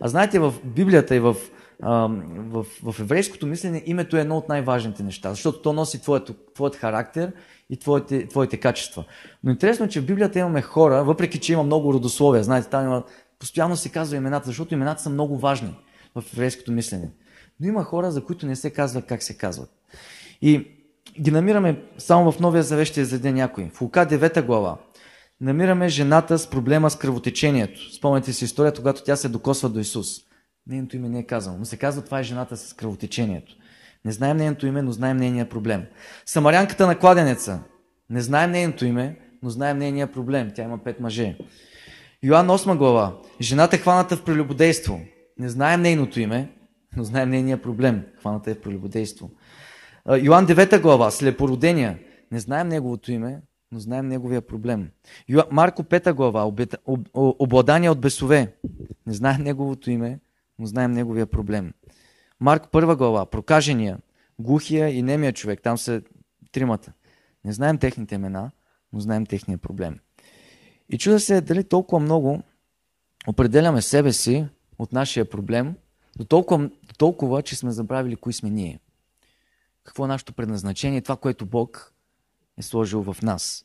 А 0.00 0.08
знаете, 0.08 0.38
в 0.38 0.54
Библията 0.64 1.16
и 1.16 1.20
в, 1.20 1.36
в, 1.82 2.66
в 2.82 3.00
еврейското 3.00 3.46
мислене 3.46 3.82
името 3.86 4.16
е 4.16 4.20
едно 4.20 4.36
от 4.36 4.48
най-важните 4.48 5.02
неща, 5.02 5.30
защото 5.30 5.62
то 5.62 5.72
носи 5.72 6.02
твоят, 6.02 6.30
твоят 6.54 6.76
характер 6.76 7.32
и 7.70 7.76
твоите, 7.76 8.28
твоите 8.28 8.56
качества. 8.56 9.04
Но 9.44 9.50
интересно 9.50 9.86
е, 9.86 9.88
че 9.88 10.00
в 10.00 10.06
Библията 10.06 10.38
имаме 10.38 10.62
хора, 10.62 11.04
въпреки 11.04 11.38
че 11.38 11.52
има 11.52 11.62
много 11.62 11.92
родословия, 11.92 12.44
знаете, 12.44 12.68
там 12.68 12.84
има, 12.84 13.02
постоянно 13.38 13.76
се 13.76 13.88
казва 13.88 14.16
имената, 14.16 14.46
защото 14.46 14.74
имената 14.74 15.02
са 15.02 15.10
много 15.10 15.38
важни 15.38 15.74
в 16.14 16.24
еврейското 16.32 16.72
мислене. 16.72 17.10
Но 17.60 17.68
има 17.68 17.84
хора, 17.84 18.10
за 18.10 18.24
които 18.24 18.46
не 18.46 18.56
се 18.56 18.70
казва 18.70 19.02
как 19.02 19.22
се 19.22 19.36
казват. 19.36 19.70
И 20.42 20.66
ги 21.20 21.30
намираме 21.30 21.82
само 21.98 22.32
в 22.32 22.40
Новия 22.40 22.62
Завет 22.62 22.86
ще 22.86 23.00
изреде 23.00 23.32
някой. 23.32 23.70
В 23.74 23.80
Лука 23.80 24.06
9 24.06 24.42
глава 24.42 24.76
намираме 25.40 25.88
жената 25.88 26.38
с 26.38 26.50
проблема 26.50 26.90
с 26.90 26.96
кръвотечението. 26.96 27.94
Спомняте 27.94 28.32
си 28.32 28.44
историята, 28.44 28.80
когато 28.80 29.04
тя 29.04 29.16
се 29.16 29.28
докосва 29.28 29.68
до 29.68 29.80
Исус. 29.80 30.27
Нейното 30.68 30.96
име 30.96 31.08
не 31.08 31.18
е 31.18 31.26
казано, 31.26 31.58
но 31.58 31.64
се 31.64 31.76
казва 31.76 32.04
това 32.04 32.20
е 32.20 32.22
жената 32.22 32.56
с 32.56 32.74
кръвотечението. 32.74 33.56
Не 34.04 34.12
знаем 34.12 34.36
нейното 34.36 34.66
име, 34.66 34.82
но 34.82 34.92
знаем 34.92 35.16
нейния 35.16 35.48
проблем. 35.48 35.86
Самарянката 36.26 36.86
на 36.86 36.98
кладенеца. 36.98 37.62
Не 38.10 38.20
знаем 38.20 38.50
нейното 38.50 38.86
име, 38.86 39.16
но 39.42 39.50
знаем 39.50 39.78
нейния 39.78 40.12
проблем. 40.12 40.50
Тя 40.54 40.62
има 40.62 40.78
пет 40.78 41.00
мъже. 41.00 41.38
Йоан 42.22 42.48
8 42.48 42.76
глава. 42.76 43.16
Жената 43.40 43.78
хваната 43.78 44.16
в 44.16 44.24
прелюбодейство. 44.24 45.00
Не 45.38 45.48
знаем 45.48 45.82
нейното 45.82 46.20
име, 46.20 46.52
но 46.96 47.04
знаем 47.04 47.30
нейния 47.30 47.62
проблем. 47.62 48.04
Хваната 48.20 48.50
е 48.50 48.54
в 48.54 48.60
прелюбодейство. 48.60 49.30
Йоан 50.22 50.46
9 50.46 50.80
глава. 50.80 51.10
Слепородения. 51.10 51.98
Не 52.32 52.40
знаем 52.40 52.68
неговото 52.68 53.12
име, 53.12 53.40
но 53.72 53.78
знаем 53.78 54.08
неговия 54.08 54.42
проблем. 54.42 54.90
Марко 55.50 55.82
5 55.82 56.12
глава. 56.12 56.52
Обладание 57.14 57.90
от 57.90 58.00
бесове. 58.00 58.52
Не 59.06 59.12
знаем 59.12 59.42
неговото 59.42 59.90
име, 59.90 60.18
но 60.58 60.66
знаем 60.66 60.92
неговия 60.92 61.26
проблем. 61.26 61.72
Марк 62.40 62.70
1 62.72 62.96
глава. 62.96 63.26
Прокажения. 63.26 63.98
Глухия 64.38 64.88
и 64.88 65.02
немия 65.02 65.32
човек. 65.32 65.62
Там 65.62 65.78
са 65.78 66.02
тримата. 66.52 66.92
Не 67.44 67.52
знаем 67.52 67.78
техните 67.78 68.14
имена, 68.14 68.50
но 68.92 69.00
знаем 69.00 69.26
техния 69.26 69.58
проблем. 69.58 69.98
И 70.88 70.98
чуда 70.98 71.20
се 71.20 71.40
дали 71.40 71.64
толкова 71.64 72.00
много 72.00 72.42
определяме 73.26 73.82
себе 73.82 74.12
си 74.12 74.46
от 74.78 74.92
нашия 74.92 75.30
проблем, 75.30 75.74
до 76.16 76.24
толкова, 76.24 76.68
до 76.68 76.94
толкова, 76.98 77.42
че 77.42 77.56
сме 77.56 77.70
забравили 77.70 78.16
кои 78.16 78.32
сме 78.32 78.50
ние. 78.50 78.80
Какво 79.84 80.04
е 80.04 80.08
нашето 80.08 80.32
предназначение, 80.32 81.00
това, 81.00 81.16
което 81.16 81.46
Бог 81.46 81.94
е 82.56 82.62
сложил 82.62 83.02
в 83.02 83.22
нас. 83.22 83.64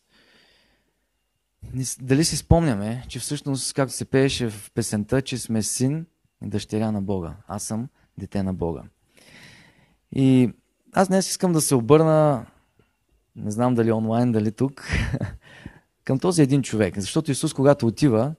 Дали 2.02 2.26
си 2.26 2.38
спомняме, 2.38 3.06
че 3.10 3.20
всъщност, 3.20 3.74
както 3.74 3.96
се 3.96 4.06
пееше 4.06 4.50
в 4.50 4.72
песента, 4.72 5.22
че 5.22 5.38
сме 5.38 5.64
син 5.64 6.06
дъщеря 6.44 6.92
на 6.92 7.02
Бога. 7.02 7.36
Аз 7.48 7.64
съм 7.64 7.88
дете 8.18 8.44
на 8.44 8.54
Бога. 8.54 8.84
И 10.12 10.54
аз 10.94 11.08
днес 11.08 11.30
искам 11.30 11.54
да 11.54 11.62
се 11.62 11.76
обърна, 11.76 12.46
не 13.36 13.52
знам 13.52 13.76
дали 13.76 13.92
онлайн, 13.92 14.32
дали 14.32 14.52
тук, 14.52 14.88
към 16.04 16.20
този 16.20 16.42
един 16.42 16.62
човек. 16.62 17.00
Защото 17.00 17.32
Исус, 17.32 17.54
когато 17.54 17.88
отива, 17.88 18.36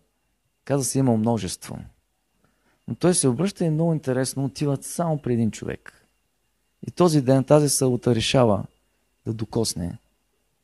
каза 0.65 0.85
се 0.85 0.99
има 0.99 1.17
множество. 1.17 1.79
Но 2.89 2.95
той 2.95 3.15
се 3.15 3.29
обръща 3.29 3.65
и 3.65 3.71
много 3.71 3.93
интересно, 3.93 4.45
отиват 4.45 4.85
само 4.85 5.23
при 5.23 5.33
един 5.33 5.51
човек. 5.51 6.07
И 6.87 6.91
този 6.91 7.23
ден 7.23 7.45
тази 7.45 7.69
сълта 7.69 8.15
решава 8.15 8.65
да 9.27 9.33
докосне 9.33 9.99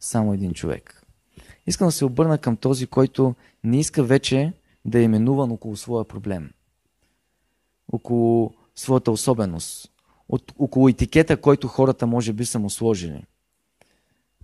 само 0.00 0.34
един 0.34 0.52
човек. 0.52 1.02
Искам 1.66 1.88
да 1.88 1.92
се 1.92 2.04
обърна 2.04 2.38
към 2.38 2.56
този, 2.56 2.86
който 2.86 3.34
не 3.64 3.80
иска 3.80 4.02
вече 4.04 4.52
да 4.84 4.98
е 4.98 5.02
именуван 5.02 5.52
около 5.52 5.76
своя 5.76 6.04
проблем. 6.04 6.50
Около 7.92 8.54
своята 8.74 9.10
особеност. 9.10 9.92
От, 10.28 10.52
около 10.58 10.88
етикета, 10.88 11.36
който 11.36 11.68
хората 11.68 12.06
може 12.06 12.32
би 12.32 12.44
са 12.44 12.58
му 12.58 12.70
сложили. 12.70 13.24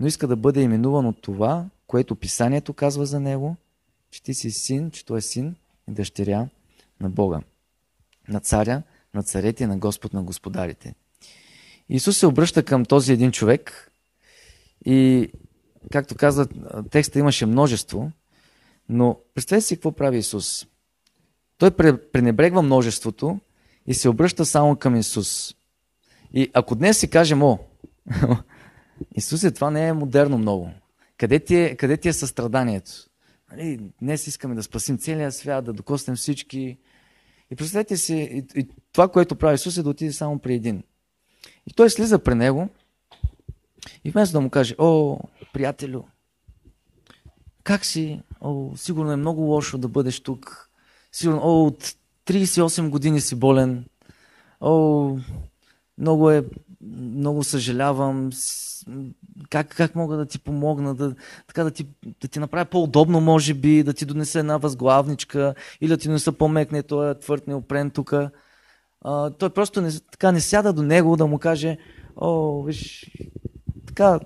Но 0.00 0.06
иска 0.06 0.26
да 0.26 0.36
бъде 0.36 0.60
именуван 0.60 1.06
от 1.06 1.22
това, 1.22 1.66
което 1.86 2.16
писанието 2.16 2.72
казва 2.72 3.06
за 3.06 3.20
него, 3.20 3.56
че 4.10 4.22
ти 4.22 4.34
си 4.34 4.50
син, 4.50 4.90
че 4.90 5.04
той 5.04 5.18
е 5.18 5.20
син 5.20 5.56
и 5.88 5.92
дъщеря 5.92 6.48
на 7.00 7.10
Бога. 7.10 7.40
На 8.28 8.40
царя, 8.40 8.82
на 9.14 9.22
царете 9.22 9.66
на 9.66 9.78
Господ 9.78 10.12
на 10.12 10.22
господарите. 10.22 10.94
Исус 11.88 12.18
се 12.18 12.26
обръща 12.26 12.62
към 12.62 12.84
този 12.84 13.12
един 13.12 13.32
човек 13.32 13.92
и 14.84 15.28
както 15.92 16.14
каза, 16.14 16.48
текста 16.90 17.18
имаше 17.18 17.46
множество, 17.46 18.10
но 18.88 19.18
представете 19.34 19.66
си 19.66 19.76
какво 19.76 19.92
прави 19.92 20.18
Исус. 20.18 20.66
Той 21.58 21.70
пренебрегва 22.12 22.62
множеството 22.62 23.40
и 23.86 23.94
се 23.94 24.08
обръща 24.08 24.44
само 24.44 24.76
към 24.76 24.96
Исус. 24.96 25.54
И 26.32 26.50
ако 26.54 26.74
днес 26.74 26.98
си 26.98 27.10
кажем, 27.10 27.42
о, 27.42 27.58
Исус 29.16 29.44
е 29.44 29.50
това 29.50 29.70
не 29.70 29.88
е 29.88 29.92
модерно 29.92 30.38
много. 30.38 30.70
Къде 31.16 31.40
ти 31.40 31.56
е, 31.56 31.76
къде 31.76 31.96
ти 31.96 32.08
е 32.08 32.12
състраданието? 32.12 32.92
Нали, 33.50 33.80
днес 34.02 34.26
искаме 34.26 34.54
да 34.54 34.62
спасим 34.62 34.98
целия 34.98 35.32
свят, 35.32 35.64
да 35.64 35.72
докоснем 35.72 36.16
всички. 36.16 36.78
И 37.50 37.56
представете 37.56 37.96
си, 37.96 38.14
и, 38.14 38.60
и 38.60 38.68
това, 38.92 39.08
което 39.08 39.36
прави 39.36 39.54
Исус 39.54 39.76
е 39.76 39.82
да 39.82 39.90
отиде 39.90 40.12
само 40.12 40.38
при 40.38 40.54
един. 40.54 40.82
И 41.66 41.72
той 41.72 41.90
слиза 41.90 42.18
при 42.18 42.34
него 42.34 42.68
и 44.04 44.10
вместо 44.10 44.32
да 44.32 44.40
му 44.40 44.50
каже, 44.50 44.74
о, 44.78 45.18
приятелю, 45.52 46.04
как 47.62 47.84
си? 47.84 48.20
О, 48.40 48.76
сигурно 48.76 49.12
е 49.12 49.16
много 49.16 49.40
лошо 49.40 49.78
да 49.78 49.88
бъдеш 49.88 50.20
тук. 50.20 50.70
Сигурно, 51.16 51.40
о, 51.42 51.66
от 51.66 51.94
38 52.26 52.88
години 52.90 53.20
си 53.20 53.34
болен. 53.34 53.84
О, 54.60 55.16
много 55.98 56.30
е, 56.30 56.44
много 56.90 57.44
съжалявам. 57.44 58.30
Как, 59.50 59.68
как 59.68 59.94
мога 59.94 60.16
да 60.16 60.26
ти 60.26 60.38
помогна, 60.38 60.94
да, 60.94 61.14
така 61.46 61.64
да 61.64 61.70
ти, 61.70 61.86
да 62.20 62.28
ти 62.28 62.38
направя 62.38 62.64
по-удобно, 62.64 63.20
може 63.20 63.54
би, 63.54 63.82
да 63.82 63.92
ти 63.92 64.04
донеса 64.04 64.38
една 64.38 64.56
възглавничка 64.56 65.54
или 65.80 65.88
да 65.88 65.96
ти 65.96 66.08
донеса 66.08 66.32
по-мекне, 66.32 66.82
той 66.82 67.10
е 67.10 67.18
твърд 67.18 67.46
неопрен 67.46 67.90
тук. 67.90 68.14
той 69.38 69.50
просто 69.50 69.80
не, 69.80 69.90
така 70.10 70.32
не 70.32 70.40
сяда 70.40 70.72
до 70.72 70.82
него 70.82 71.16
да 71.16 71.26
му 71.26 71.38
каже, 71.38 71.78
о, 72.16 72.62
виж, 72.62 73.10
така, 73.86 74.20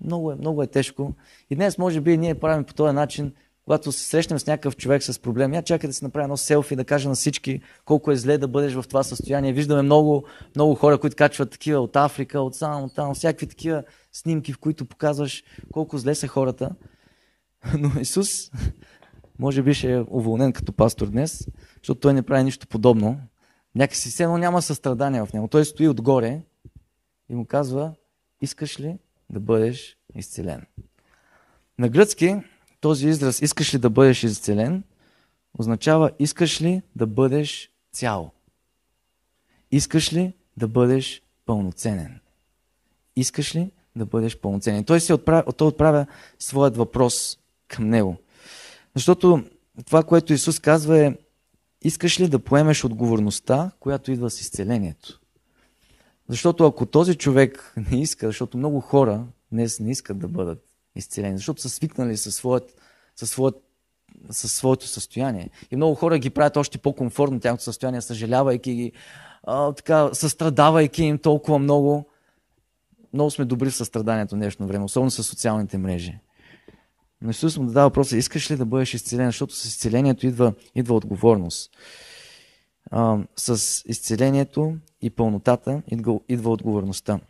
много 0.00 0.32
е, 0.32 0.34
много 0.36 0.62
е 0.62 0.66
тежко. 0.66 1.14
И 1.50 1.56
днес, 1.56 1.78
може 1.78 2.00
би, 2.00 2.18
ние 2.18 2.34
правим 2.34 2.64
по 2.64 2.74
този 2.74 2.94
начин, 2.94 3.32
когато 3.64 3.92
се 3.92 4.04
срещнем 4.04 4.38
с 4.38 4.46
някакъв 4.46 4.76
човек 4.76 5.02
с 5.02 5.18
проблем, 5.18 5.54
я 5.54 5.62
чакай 5.62 5.88
да 5.88 5.94
си 5.94 6.04
направя 6.04 6.24
едно 6.24 6.36
селфи, 6.36 6.76
да 6.76 6.84
кажа 6.84 7.08
на 7.08 7.14
всички 7.14 7.60
колко 7.84 8.10
е 8.10 8.16
зле 8.16 8.38
да 8.38 8.48
бъдеш 8.48 8.74
в 8.74 8.84
това 8.88 9.02
състояние. 9.02 9.52
Виждаме 9.52 9.82
много, 9.82 10.24
много 10.56 10.74
хора, 10.74 10.98
които 10.98 11.16
качват 11.16 11.50
такива 11.50 11.80
от 11.80 11.96
Африка, 11.96 12.40
от 12.40 12.54
само, 12.54 12.84
от 12.84 12.94
там, 12.94 13.14
всякакви 13.14 13.46
такива 13.46 13.82
снимки, 14.12 14.52
в 14.52 14.58
които 14.58 14.84
показваш 14.84 15.44
колко 15.72 15.98
зле 15.98 16.14
са 16.14 16.28
хората. 16.28 16.70
Но 17.78 18.00
Исус, 18.00 18.50
може 19.38 19.62
би 19.62 19.74
ще 19.74 19.92
е 19.92 20.04
уволнен 20.10 20.52
като 20.52 20.72
пастор 20.72 21.06
днес, 21.06 21.48
защото 21.82 22.00
той 22.00 22.14
не 22.14 22.22
прави 22.22 22.44
нищо 22.44 22.66
подобно. 22.66 23.20
Някакси 23.74 24.08
все 24.08 24.22
едно 24.22 24.38
няма 24.38 24.62
състрадание 24.62 25.26
в 25.26 25.32
него. 25.32 25.48
Той 25.48 25.64
стои 25.64 25.88
отгоре 25.88 26.40
и 27.28 27.34
му 27.34 27.46
казва, 27.46 27.94
искаш 28.40 28.80
ли 28.80 28.98
да 29.30 29.40
бъдеш 29.40 29.96
изцелен? 30.14 30.66
На 31.78 31.88
гръцки 31.88 32.36
този 32.84 33.08
израз 33.08 33.42
искаш 33.42 33.74
ли 33.74 33.78
да 33.78 33.90
бъдеш 33.90 34.24
изцелен 34.24 34.82
означава 35.58 36.10
искаш 36.18 36.62
ли 36.62 36.82
да 36.96 37.06
бъдеш 37.06 37.70
цял? 37.92 38.30
Искаш 39.70 40.12
ли 40.12 40.32
да 40.56 40.68
бъдеш 40.68 41.22
пълноценен? 41.46 42.20
Искаш 43.16 43.54
ли 43.54 43.70
да 43.96 44.06
бъдеш 44.06 44.38
пълноценен? 44.38 44.84
Той, 44.84 45.00
се 45.00 45.14
отправя, 45.14 45.52
той 45.52 45.68
отправя 45.68 46.06
своят 46.38 46.76
въпрос 46.76 47.38
към 47.68 47.88
него. 47.88 48.16
Защото 48.94 49.44
това, 49.86 50.02
което 50.02 50.32
Исус 50.32 50.58
казва 50.58 50.98
е 50.98 51.16
искаш 51.82 52.20
ли 52.20 52.28
да 52.28 52.38
поемеш 52.38 52.84
отговорността, 52.84 53.70
която 53.80 54.12
идва 54.12 54.30
с 54.30 54.40
изцелението? 54.40 55.20
Защото 56.28 56.66
ако 56.66 56.86
този 56.86 57.14
човек 57.14 57.74
не 57.90 58.00
иска, 58.00 58.26
защото 58.26 58.58
много 58.58 58.80
хора 58.80 59.26
днес 59.52 59.80
не 59.80 59.90
искат 59.90 60.18
да 60.18 60.28
бъдат 60.28 60.73
изцелени, 60.96 61.36
защото 61.36 61.62
са 61.62 61.68
свикнали 61.68 62.16
със, 62.16 62.34
своят, 62.34 62.80
със, 63.16 63.30
своят, 63.30 63.54
със 64.30 64.52
своето 64.52 64.86
състояние. 64.86 65.50
И 65.70 65.76
много 65.76 65.94
хора 65.94 66.18
ги 66.18 66.30
правят 66.30 66.56
още 66.56 66.78
по-комфортно 66.78 67.40
тяхното 67.40 67.64
състояние, 67.64 68.00
съжалявайки 68.00 68.74
ги, 68.74 68.92
а, 69.42 69.72
така, 69.72 70.10
състрадавайки 70.12 71.04
им 71.04 71.18
толкова 71.18 71.58
много. 71.58 72.08
Много 73.12 73.30
сме 73.30 73.44
добри 73.44 73.70
в 73.70 73.76
състраданието 73.76 74.34
в 74.34 74.38
днешно 74.38 74.66
време, 74.66 74.84
особено 74.84 75.10
с 75.10 75.24
социалните 75.24 75.78
мрежи. 75.78 76.18
Но 77.22 77.30
Исус 77.30 77.58
му 77.58 77.66
дава 77.66 77.88
въпроса, 77.88 78.16
искаш 78.16 78.50
ли 78.50 78.56
да 78.56 78.64
бъдеш 78.64 78.94
изцелен, 78.94 79.26
защото 79.26 79.54
с 79.54 79.64
изцелението 79.64 80.26
идва, 80.26 80.54
идва 80.74 80.94
отговорност. 80.94 81.70
А, 82.90 83.18
с 83.36 83.82
изцелението 83.86 84.76
и 85.02 85.10
пълнотата 85.10 85.82
идва, 85.88 86.20
идва 86.28 86.50
отговорността. 86.50 87.20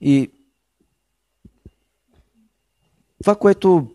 И 0.00 0.30
това, 3.26 3.36
което 3.36 3.90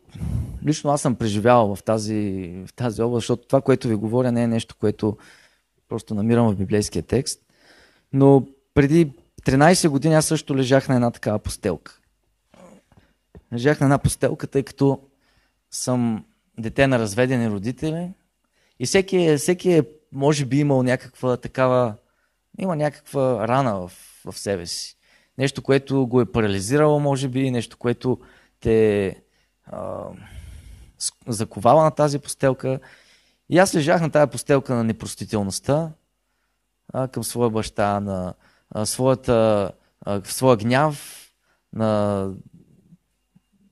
лично 0.66 0.90
аз 0.90 1.02
съм 1.02 1.16
преживявал 1.16 1.76
в 1.76 1.84
тази, 1.84 2.54
в 2.68 2.74
тази 2.74 3.02
област, 3.02 3.22
защото 3.22 3.48
това, 3.48 3.62
което 3.62 3.88
ви 3.88 3.96
говоря, 3.96 4.32
не 4.32 4.44
е 4.44 4.48
нещо, 4.48 4.76
което 4.80 5.18
просто 5.90 6.16
намирам 6.16 6.50
в 6.50 6.56
библейския 6.56 7.04
текст, 7.04 7.42
но 8.14 8.48
преди 8.74 9.14
13 9.46 9.90
години 9.90 10.16
аз 10.16 10.26
също 10.26 10.58
лежах 10.58 10.90
на 10.90 10.96
една 10.96 11.12
такава 11.12 11.40
постелка. 11.40 12.00
Лежах 13.54 13.80
на 13.80 13.86
една 13.86 13.98
постелка, 13.98 14.48
тъй 14.48 14.64
като 14.64 15.00
съм 15.70 16.26
дете 16.60 16.88
на 16.88 17.00
разведени 17.00 17.50
родители 17.50 18.10
и 18.80 18.86
всеки 18.86 19.18
е, 19.18 19.38
всеки 19.38 19.72
е 19.72 19.84
може 20.12 20.46
би 20.46 20.60
имал 20.60 20.84
някаква 20.84 21.38
такава, 21.38 21.96
има 22.60 22.76
някаква 22.76 23.48
рана 23.48 23.76
в, 23.76 23.92
в 24.26 24.40
себе 24.40 24.66
си. 24.66 24.98
Нещо, 25.38 25.62
което 25.62 26.08
го 26.08 26.22
е 26.22 26.32
парализирало, 26.32 27.00
може 27.00 27.28
би, 27.28 27.52
нещо, 27.52 27.78
което 27.78 28.20
те 28.62 29.16
а, 29.66 30.04
заковава 31.28 31.84
на 31.84 31.92
тази 31.92 32.20
постелка. 32.20 32.80
И 33.50 33.58
аз 33.58 33.76
лежах 33.76 34.02
на 34.02 34.12
тази 34.12 34.32
постелка 34.32 34.76
на 34.76 34.84
непростителността 34.84 35.92
а, 36.94 37.08
към 37.08 37.24
своя 37.24 37.50
баща, 37.50 38.00
на 38.00 38.34
а, 38.70 38.86
своята, 38.86 39.72
а, 40.02 40.22
своя 40.26 40.58
гняв, 40.58 41.18
на 41.74 42.30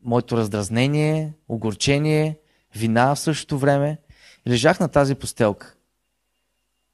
моето 0.03 0.37
раздразнение, 0.37 1.33
огорчение, 1.49 2.39
вина 2.75 3.15
в 3.15 3.19
същото 3.19 3.57
време. 3.57 3.97
Лежах 4.47 4.79
на 4.79 4.87
тази 4.87 5.15
постелка. 5.15 5.75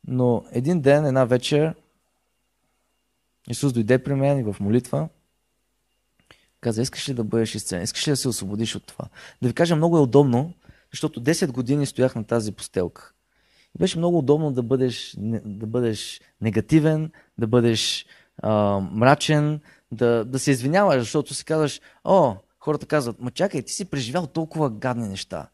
Но 0.08 0.46
един 0.52 0.82
ден, 0.82 1.06
една 1.06 1.26
вечер, 1.26 1.76
Исус 3.50 3.74
дойде 3.74 4.04
при 4.04 4.14
мен 4.14 4.40
и 4.40 4.44
в 4.44 4.56
молитва 4.60 5.10
каза, 6.66 6.82
искаш 6.82 7.10
ли 7.10 7.14
да 7.14 7.24
бъдеш 7.24 7.56
изцелен? 7.56 7.84
Искаш 7.84 8.08
ли 8.08 8.12
да 8.12 8.18
се 8.18 8.28
освободиш 8.28 8.76
от 8.76 8.86
това? 8.86 9.06
Да 9.42 9.48
ви 9.48 9.54
кажа, 9.54 9.76
много 9.76 9.98
е 9.98 10.02
удобно, 10.02 10.54
защото 10.92 11.24
10 11.24 11.52
години 11.52 11.86
стоях 11.86 12.16
на 12.16 12.24
тази 12.24 12.52
постелка. 12.52 13.12
И 13.76 13.80
беше 13.80 13.98
много 13.98 14.18
удобно 14.18 14.52
да 14.52 14.64
бъдеш, 14.64 15.16
да 15.46 15.68
бъдеш 15.68 16.22
негативен, 16.42 17.12
да 17.38 17.48
бъдеш 17.48 18.06
а, 18.42 18.80
мрачен, 18.92 19.60
да, 19.92 20.26
да 20.26 20.40
се 20.40 20.52
извиняваш, 20.52 21.00
защото 21.00 21.34
си 21.34 21.46
казваш, 21.46 21.82
о, 22.04 22.36
хората 22.60 22.86
казват, 22.86 23.20
ма 23.20 23.32
чакай, 23.32 23.62
ти 23.62 23.74
си 23.74 23.86
преживял 23.86 24.28
толкова 24.28 24.70
гадни 24.70 25.08
неща. 25.08 25.50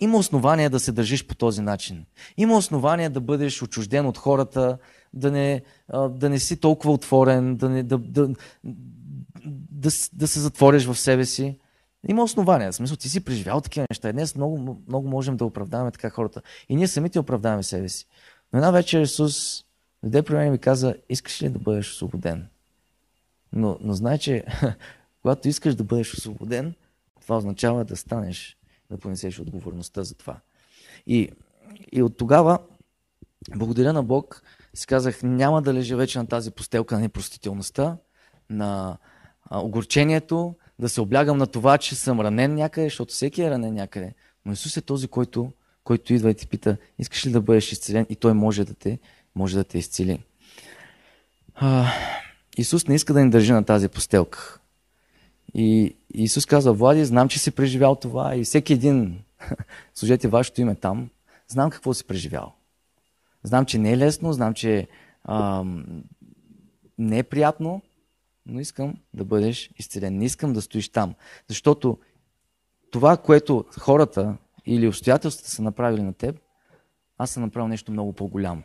Има 0.00 0.18
основания 0.18 0.70
да 0.70 0.80
се 0.80 0.92
държиш 0.92 1.26
по 1.26 1.34
този 1.34 1.62
начин. 1.62 2.04
Има 2.36 2.56
основания 2.56 3.10
да 3.10 3.20
бъдеш 3.20 3.62
отчужден 3.62 4.06
от 4.06 4.18
хората, 4.18 4.78
да 5.14 5.30
не, 5.30 5.62
да 6.10 6.30
не 6.30 6.38
си 6.38 6.56
толкова 6.56 6.92
отворен, 6.92 7.56
да, 7.56 7.68
не, 7.68 7.82
да, 7.82 7.98
да, 7.98 8.28
да, 9.78 9.90
да 10.12 10.28
се 10.28 10.40
затвориш 10.40 10.86
в 10.86 10.94
себе 10.94 11.24
си. 11.24 11.58
Има 12.08 12.22
основания. 12.22 12.72
В 12.72 12.74
смисъл, 12.74 12.96
ти 12.96 13.08
си 13.08 13.24
преживял 13.24 13.60
такива 13.60 13.86
неща. 13.90 14.08
И 14.08 14.12
днес 14.12 14.36
много, 14.36 14.82
много 14.88 15.08
можем 15.08 15.36
да 15.36 15.44
оправдаваме 15.44 15.90
така 15.90 16.10
хората. 16.10 16.42
И 16.68 16.76
ние 16.76 16.88
самите 16.88 17.18
оправдаваме 17.18 17.62
себе 17.62 17.88
си. 17.88 18.06
Но 18.52 18.58
една 18.58 18.70
вечер 18.70 19.00
Исус 19.00 19.64
дойде 20.02 20.22
при 20.22 20.34
мен 20.34 20.46
и 20.46 20.50
ми 20.50 20.58
каза, 20.58 20.94
искаш 21.08 21.42
ли 21.42 21.48
да 21.48 21.58
бъдеш 21.58 21.92
освободен? 21.92 22.48
Но, 23.52 23.78
но 23.80 23.92
знай, 23.92 24.18
че 24.18 24.44
когато 25.22 25.48
искаш 25.48 25.74
да 25.74 25.84
бъдеш 25.84 26.14
освободен, 26.14 26.74
това 27.20 27.36
означава 27.36 27.84
да 27.84 27.96
станеш, 27.96 28.56
да 28.90 28.98
понесеш 28.98 29.40
отговорността 29.40 30.04
за 30.04 30.14
това. 30.14 30.40
И, 31.06 31.30
и 31.92 32.02
от 32.02 32.16
тогава, 32.16 32.58
благодаря 33.56 33.92
на 33.92 34.02
Бог, 34.02 34.42
си 34.74 34.86
казах, 34.86 35.22
няма 35.22 35.62
да 35.62 35.74
лежа 35.74 35.96
вече 35.96 36.18
на 36.18 36.26
тази 36.26 36.50
постелка 36.50 36.94
на 36.94 37.00
непростителността, 37.00 37.96
на 38.50 38.98
огорчението, 39.50 40.54
да 40.78 40.88
се 40.88 41.00
облягам 41.00 41.38
на 41.38 41.46
това, 41.46 41.78
че 41.78 41.94
съм 41.94 42.20
ранен 42.20 42.54
някъде, 42.54 42.86
защото 42.86 43.12
всеки 43.12 43.42
е 43.42 43.50
ранен 43.50 43.74
някъде. 43.74 44.14
Но 44.46 44.52
Исус 44.52 44.76
е 44.76 44.80
този, 44.80 45.08
който, 45.08 45.52
който 45.84 46.14
идва 46.14 46.30
и 46.30 46.34
ти 46.34 46.46
пита, 46.46 46.76
искаш 46.98 47.26
ли 47.26 47.30
да 47.30 47.40
бъдеш 47.40 47.72
изцелен? 47.72 48.06
И 48.08 48.16
Той 48.16 48.34
може 48.34 48.64
да 48.64 48.74
те, 48.74 48.98
може 49.34 49.56
да 49.56 49.64
те 49.64 49.78
изцели. 49.78 50.20
А, 51.54 51.92
Исус 52.58 52.86
не 52.86 52.94
иска 52.94 53.12
да 53.12 53.24
ни 53.24 53.30
държи 53.30 53.52
на 53.52 53.64
тази 53.64 53.88
постелка. 53.88 54.60
И 55.54 55.96
Исус 56.14 56.46
казва, 56.46 56.72
Влади, 56.72 57.04
знам, 57.04 57.28
че 57.28 57.38
си 57.38 57.50
преживял 57.50 57.94
това 57.94 58.36
и 58.36 58.44
всеки 58.44 58.72
един, 58.72 59.22
служете 59.94 60.28
вашето 60.28 60.60
име 60.60 60.74
там, 60.74 61.10
знам 61.48 61.70
какво 61.70 61.94
си 61.94 62.04
преживял. 62.04 62.52
Знам, 63.42 63.66
че 63.66 63.78
не 63.78 63.92
е 63.92 63.98
лесно, 63.98 64.32
знам, 64.32 64.54
че 64.54 64.88
ам, 65.24 65.84
не 66.98 67.18
е 67.18 67.22
приятно, 67.22 67.82
но 68.48 68.60
искам 68.60 68.94
да 69.14 69.24
бъдеш 69.24 69.70
изцелен. 69.76 70.18
Не 70.18 70.24
искам 70.24 70.52
да 70.52 70.62
стоиш 70.62 70.88
там. 70.88 71.14
Защото 71.48 71.98
това, 72.90 73.16
което 73.16 73.64
хората 73.78 74.36
или 74.66 74.88
обстоятелствата 74.88 75.50
са 75.50 75.62
направили 75.62 76.02
на 76.02 76.12
теб, 76.12 76.40
аз 77.18 77.30
съм 77.30 77.42
направил 77.42 77.68
нещо 77.68 77.92
много 77.92 78.12
по-голямо. 78.12 78.62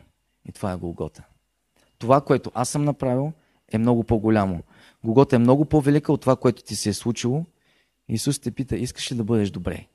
И 0.48 0.52
това 0.52 0.72
е 0.72 0.76
Голгота. 0.76 1.24
Това, 1.98 2.20
което 2.20 2.50
аз 2.54 2.68
съм 2.68 2.84
направил, 2.84 3.32
е 3.72 3.78
много 3.78 4.04
по-голямо. 4.04 4.62
Голгота 5.04 5.36
е 5.36 5.38
много 5.38 5.64
по-велика 5.64 6.12
от 6.12 6.20
това, 6.20 6.36
което 6.36 6.62
ти 6.62 6.76
се 6.76 6.88
е 6.88 6.92
случило. 6.92 7.44
Исус 8.08 8.38
те 8.38 8.50
пита, 8.50 8.76
искаш 8.76 9.12
ли 9.12 9.16
да 9.16 9.24
бъдеш 9.24 9.50
добре? 9.50 9.86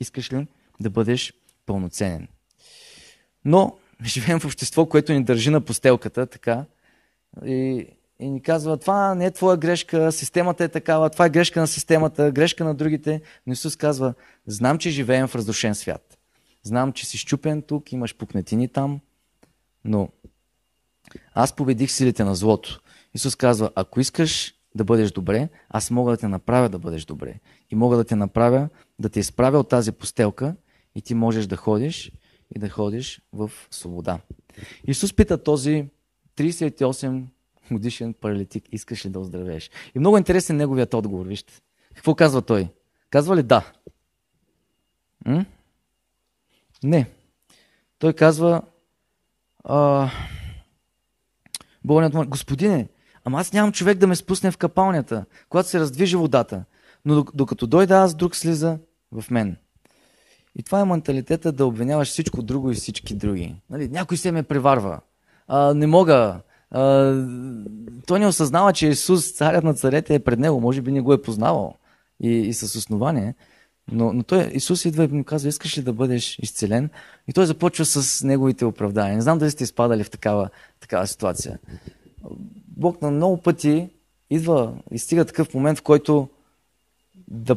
Искаш 0.00 0.32
ли 0.32 0.46
да 0.80 0.90
бъдеш 0.90 1.32
пълноценен? 1.66 2.28
Но 3.44 3.78
живеем 4.04 4.40
в 4.40 4.44
общество, 4.44 4.86
което 4.86 5.12
ни 5.12 5.24
държи 5.24 5.50
на 5.50 5.60
постелката, 5.60 6.26
така, 6.26 6.64
и, 7.44 7.86
и 8.20 8.30
ни 8.30 8.42
казва, 8.42 8.76
това 8.76 9.14
не 9.14 9.26
е 9.26 9.30
твоя 9.30 9.56
грешка, 9.56 10.12
системата 10.12 10.64
е 10.64 10.68
такава, 10.68 11.10
това 11.10 11.26
е 11.26 11.30
грешка 11.30 11.60
на 11.60 11.66
системата, 11.66 12.32
грешка 12.32 12.64
на 12.64 12.74
другите. 12.74 13.22
Но 13.46 13.52
Исус 13.52 13.76
казва, 13.76 14.14
знам, 14.46 14.78
че 14.78 14.90
живеем 14.90 15.28
в 15.28 15.34
разрушен 15.34 15.74
свят. 15.74 16.18
Знам, 16.62 16.92
че 16.92 17.06
си 17.06 17.18
щупен 17.18 17.62
тук, 17.62 17.92
имаш 17.92 18.16
пукнетини 18.16 18.68
там, 18.68 19.00
но 19.84 20.08
аз 21.34 21.56
победих 21.56 21.90
силите 21.90 22.24
на 22.24 22.34
злото. 22.34 22.80
Исус 23.14 23.36
казва, 23.36 23.70
ако 23.74 24.00
искаш 24.00 24.54
да 24.74 24.84
бъдеш 24.84 25.10
добре, 25.10 25.48
аз 25.68 25.90
мога 25.90 26.10
да 26.10 26.16
те 26.16 26.28
направя 26.28 26.68
да 26.68 26.78
бъдеш 26.78 27.04
добре. 27.04 27.34
И 27.70 27.74
мога 27.74 27.96
да 27.96 28.04
те 28.04 28.16
направя 28.16 28.68
да 28.98 29.08
те 29.08 29.20
изправя 29.20 29.58
от 29.58 29.68
тази 29.68 29.92
постелка 29.92 30.56
и 30.94 31.02
ти 31.02 31.14
можеш 31.14 31.46
да 31.46 31.56
ходиш 31.56 32.12
и 32.56 32.58
да 32.58 32.68
ходиш 32.68 33.20
в 33.32 33.50
свобода. 33.70 34.20
Исус 34.86 35.12
пита 35.12 35.42
този 35.42 35.88
38 36.36 37.24
годишен 37.70 38.14
паралитик, 38.14 38.64
искаш 38.72 39.06
ли 39.06 39.10
да 39.10 39.20
оздравееш? 39.20 39.70
И 39.94 39.98
много 39.98 40.18
интересен 40.18 40.56
неговият 40.56 40.94
отговор, 40.94 41.26
вижте. 41.26 41.60
Какво 41.94 42.14
казва 42.14 42.42
той? 42.42 42.68
Казва 43.10 43.36
ли 43.36 43.42
да? 43.42 43.72
М? 45.26 45.44
Не. 46.82 47.10
Той 47.98 48.12
казва, 48.12 48.62
а, 49.64 50.10
болният 51.84 52.14
му, 52.14 52.26
господине, 52.26 52.88
ама 53.24 53.40
аз 53.40 53.52
нямам 53.52 53.72
човек 53.72 53.98
да 53.98 54.06
ме 54.06 54.16
спусне 54.16 54.50
в 54.50 54.58
капалнята, 54.58 55.24
когато 55.48 55.68
се 55.68 55.80
раздвижи 55.80 56.16
водата. 56.16 56.64
Но 57.04 57.24
докато 57.34 57.66
дойда 57.66 57.94
аз, 57.94 58.14
друг 58.14 58.36
слиза 58.36 58.78
в 59.12 59.30
мен. 59.30 59.56
И 60.58 60.62
това 60.62 60.80
е 60.80 60.84
менталитета 60.84 61.52
да 61.52 61.66
обвиняваш 61.66 62.08
всичко 62.08 62.42
друго 62.42 62.70
и 62.70 62.74
всички 62.74 63.14
други. 63.14 63.54
Нали? 63.70 63.88
Някой 63.88 64.16
се 64.16 64.32
ме 64.32 64.42
преварва. 64.42 65.00
А, 65.48 65.74
не 65.74 65.86
мога. 65.86 66.40
Той 68.06 68.18
не 68.18 68.26
осъзнава, 68.26 68.72
че 68.72 68.88
Исус, 68.88 69.32
царят 69.32 69.64
на 69.64 69.74
царете, 69.74 70.14
е 70.14 70.18
пред 70.18 70.38
него. 70.38 70.60
Може 70.60 70.82
би 70.82 70.92
не 70.92 71.00
го 71.00 71.12
е 71.12 71.22
познавал. 71.22 71.74
И, 72.22 72.30
и 72.30 72.54
с 72.54 72.78
основание. 72.78 73.34
Но, 73.92 74.12
но 74.12 74.22
той, 74.22 74.50
Исус 74.52 74.84
идва 74.84 75.04
и 75.04 75.08
му 75.08 75.24
казва, 75.24 75.48
искаш 75.48 75.78
ли 75.78 75.82
да 75.82 75.92
бъдеш 75.92 76.38
изцелен? 76.38 76.90
И 77.28 77.32
той 77.32 77.46
започва 77.46 77.84
с 77.84 78.24
неговите 78.24 78.64
оправдания. 78.64 79.16
Не 79.16 79.22
знам 79.22 79.38
дали 79.38 79.50
сте 79.50 79.64
изпадали 79.64 80.04
в 80.04 80.10
такава, 80.10 80.50
такава 80.80 81.06
ситуация. 81.06 81.58
Бог 82.68 83.02
на 83.02 83.10
много 83.10 83.36
пъти 83.36 83.88
идва 84.30 84.74
и 84.90 84.98
стига 84.98 85.24
такъв 85.24 85.54
момент, 85.54 85.78
в 85.78 85.82
който 85.82 86.28
да 87.28 87.56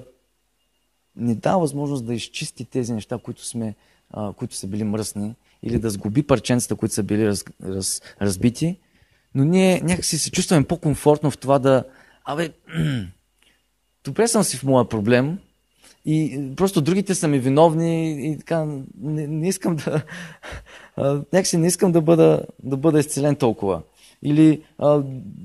ни 1.16 1.36
дава 1.36 1.60
възможност 1.60 2.06
да 2.06 2.14
изчисти 2.14 2.66
тези 2.66 2.94
неща, 2.94 3.18
които, 3.18 3.46
сме, 3.46 3.76
а, 4.12 4.34
които 4.34 4.56
са 4.56 4.68
били 4.68 4.84
мръсни, 4.84 5.36
или 5.64 5.80
да 5.80 5.90
сгуби 5.90 6.24
парченцата, 6.24 6.76
които 6.76 6.96
са 6.96 7.04
били 7.04 7.28
раз, 7.28 7.46
раз, 7.64 8.02
разбити, 8.22 8.80
но 9.36 9.44
ние 9.44 9.82
някакси 9.84 10.18
се 10.18 10.32
чувстваме 10.32 10.64
по-комфортно 10.64 11.32
в 11.32 11.38
това 11.38 11.60
да, 11.60 11.84
абе, 12.26 12.50
добре 14.04 14.28
съм 14.28 14.44
си 14.44 14.58
в 14.58 14.64
моя 14.64 14.90
проблем, 14.90 15.38
и 16.06 16.42
просто 16.56 16.82
другите 16.82 17.16
са 17.16 17.28
ми 17.28 17.40
виновни 17.40 18.12
и 18.32 18.38
така, 18.38 18.66
не, 19.02 19.28
не 19.28 19.48
искам 19.48 19.76
да, 19.76 20.02
някакси 21.34 21.58
не 21.58 21.68
искам 21.68 21.92
да 21.92 22.02
бъда, 22.02 22.42
да 22.64 22.78
бъда 22.78 23.00
изцелен 23.00 23.36
толкова. 23.36 23.82
Или 24.24 24.64
а, 24.78 25.02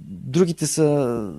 другите 0.09 0.67
са, 0.67 1.31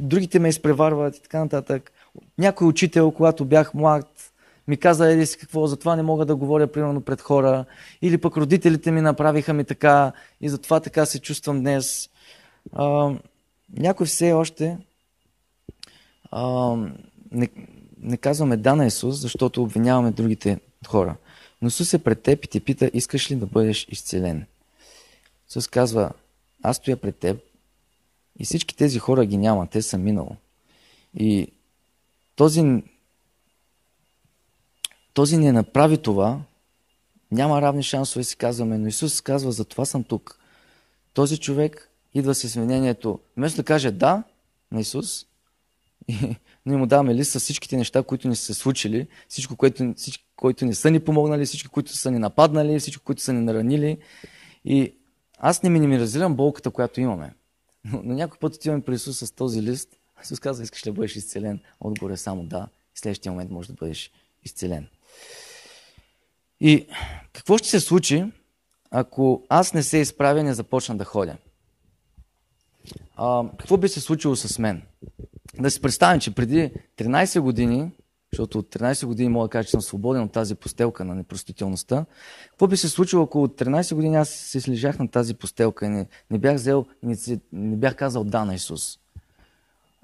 другите 0.00 0.38
ме 0.38 0.48
изпреварват 0.48 1.16
и 1.16 1.22
така 1.22 1.38
нататък 1.38 1.92
някой 2.38 2.66
учител, 2.66 3.10
когато 3.10 3.44
бях 3.44 3.74
млад, 3.74 4.32
ми 4.68 4.76
каза, 4.76 5.12
еди 5.12 5.26
си 5.26 5.38
какво, 5.38 5.66
затова 5.66 5.96
не 5.96 6.02
мога 6.02 6.24
да 6.24 6.36
говоря 6.36 6.66
примерно 6.66 7.00
пред 7.00 7.20
хора. 7.20 7.64
Или 8.02 8.18
пък 8.18 8.36
родителите 8.36 8.90
ми 8.90 9.00
направиха 9.00 9.52
ми 9.52 9.64
така 9.64 10.12
и 10.40 10.48
затова 10.48 10.80
така 10.80 11.06
се 11.06 11.20
чувствам 11.20 11.60
днес. 11.60 12.10
А, 12.72 13.14
някой 13.78 14.06
все 14.06 14.32
още 14.32 14.78
а, 16.30 16.76
не, 17.30 17.48
не 18.00 18.16
казваме 18.16 18.56
да 18.56 18.76
на 18.76 18.86
Исус, 18.86 19.16
защото 19.16 19.62
обвиняваме 19.62 20.10
другите 20.10 20.60
хора. 20.86 21.16
Но 21.62 21.68
Исус 21.68 21.94
е 21.94 22.04
пред 22.04 22.22
теб 22.22 22.44
и 22.44 22.48
те 22.48 22.60
пита, 22.60 22.90
искаш 22.94 23.30
ли 23.30 23.36
да 23.36 23.46
бъдеш 23.46 23.86
изцелен? 23.90 24.46
Исус 25.48 25.68
казва, 25.68 26.10
аз 26.62 26.76
стоя 26.76 26.96
пред 26.96 27.16
теб 27.16 27.40
и 28.38 28.44
всички 28.44 28.76
тези 28.76 28.98
хора 28.98 29.26
ги 29.26 29.36
няма, 29.36 29.66
те 29.66 29.82
са 29.82 29.98
минало. 29.98 30.36
И 31.14 31.48
този, 32.36 32.82
този 35.14 35.36
не 35.36 35.52
направи 35.52 35.98
това, 35.98 36.40
няма 37.30 37.62
равни 37.62 37.82
шансове, 37.82 38.24
си 38.24 38.36
казваме, 38.36 38.78
но 38.78 38.86
Исус 38.86 39.20
казва, 39.20 39.52
за 39.52 39.64
това 39.64 39.84
съм 39.84 40.04
тук. 40.04 40.38
Този 41.12 41.38
човек 41.38 41.90
идва 42.14 42.34
с 42.34 42.56
мнението, 42.56 43.20
вместо 43.36 43.56
да 43.56 43.64
каже 43.64 43.90
да 43.90 44.22
на 44.72 44.80
Исус, 44.80 45.26
и 46.08 46.36
ние 46.66 46.76
му 46.76 46.86
даваме 46.86 47.14
лист 47.14 47.32
с 47.32 47.40
всичките 47.40 47.76
неща, 47.76 48.02
които 48.02 48.28
ни 48.28 48.36
са 48.36 48.44
се 48.44 48.54
случили, 48.54 49.08
всичко, 49.28 49.56
което, 49.56 49.94
всички, 49.96 50.24
които 50.36 50.64
ни 50.64 50.74
са 50.74 50.90
ни 50.90 51.00
помогнали, 51.00 51.46
всички, 51.46 51.68
които 51.68 51.96
са 51.96 52.10
ни 52.10 52.18
нападнали, 52.18 52.80
всичко, 52.80 53.04
които 53.04 53.22
са 53.22 53.32
ни 53.32 53.40
наранили. 53.40 53.98
И 54.64 54.94
аз 55.38 55.62
не 55.62 55.70
минимизирам 55.70 56.36
болката, 56.36 56.70
която 56.70 57.00
имаме. 57.00 57.34
Но, 57.84 58.00
но 58.04 58.14
някой 58.14 58.38
път 58.38 58.54
отиваме 58.54 58.82
при 58.82 58.94
Исус 58.94 59.18
с 59.18 59.30
този 59.32 59.62
лист. 59.62 59.88
Исус 60.22 60.40
казва, 60.40 60.64
искаш 60.64 60.82
да 60.82 60.92
бъдеш 60.92 61.16
изцелен. 61.16 61.60
Отгоре 61.80 62.16
само 62.16 62.44
да. 62.44 62.68
И 62.96 62.98
следващия 62.98 63.32
момент 63.32 63.50
може 63.50 63.68
да 63.68 63.74
бъдеш 63.74 64.10
изцелен. 64.44 64.86
И 66.60 66.86
какво 67.32 67.58
ще 67.58 67.68
се 67.68 67.80
случи, 67.80 68.24
ако 68.90 69.42
аз 69.48 69.74
не 69.74 69.82
се 69.82 69.98
изправя 69.98 70.40
и 70.40 70.42
не 70.42 70.54
започна 70.54 70.96
да 70.96 71.04
ходя? 71.04 71.36
А, 73.16 73.44
какво 73.58 73.76
би 73.76 73.88
се 73.88 74.00
случило 74.00 74.36
с 74.36 74.58
мен? 74.58 74.82
Да 75.60 75.70
си 75.70 75.80
представим, 75.80 76.20
че 76.20 76.34
преди 76.34 76.72
13 76.96 77.40
години, 77.40 77.90
защото 78.32 78.58
от 78.58 78.74
13 78.74 79.06
години 79.06 79.28
мога 79.28 79.44
да 79.44 79.50
кажа, 79.50 79.64
че 79.64 79.70
съм 79.70 79.82
свободен 79.82 80.22
от 80.22 80.32
тази 80.32 80.54
постелка 80.54 81.04
на 81.04 81.14
непростителността, 81.14 82.04
какво 82.50 82.66
би 82.66 82.76
се 82.76 82.88
случило, 82.88 83.22
ако 83.22 83.42
от 83.42 83.60
13 83.60 83.94
години 83.94 84.16
аз 84.16 84.28
се 84.28 84.60
слежах 84.60 84.98
на 84.98 85.08
тази 85.08 85.34
постелка 85.34 85.86
и 85.86 85.88
не, 85.88 86.06
не 86.30 86.38
бях 86.38 86.54
взел, 86.54 86.86
не, 87.02 87.16
не 87.52 87.76
бях 87.76 87.96
казал 87.96 88.24
да 88.24 88.44
на 88.44 88.54
Исус? 88.54 88.98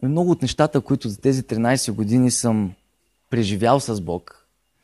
И 0.03 0.07
много 0.07 0.31
от 0.31 0.43
нещата, 0.43 0.81
които 0.81 1.09
за 1.09 1.21
тези 1.21 1.43
13 1.43 1.93
години 1.93 2.31
съм 2.31 2.75
преживял 3.31 3.81
с 3.81 4.01
Бог, 4.01 4.40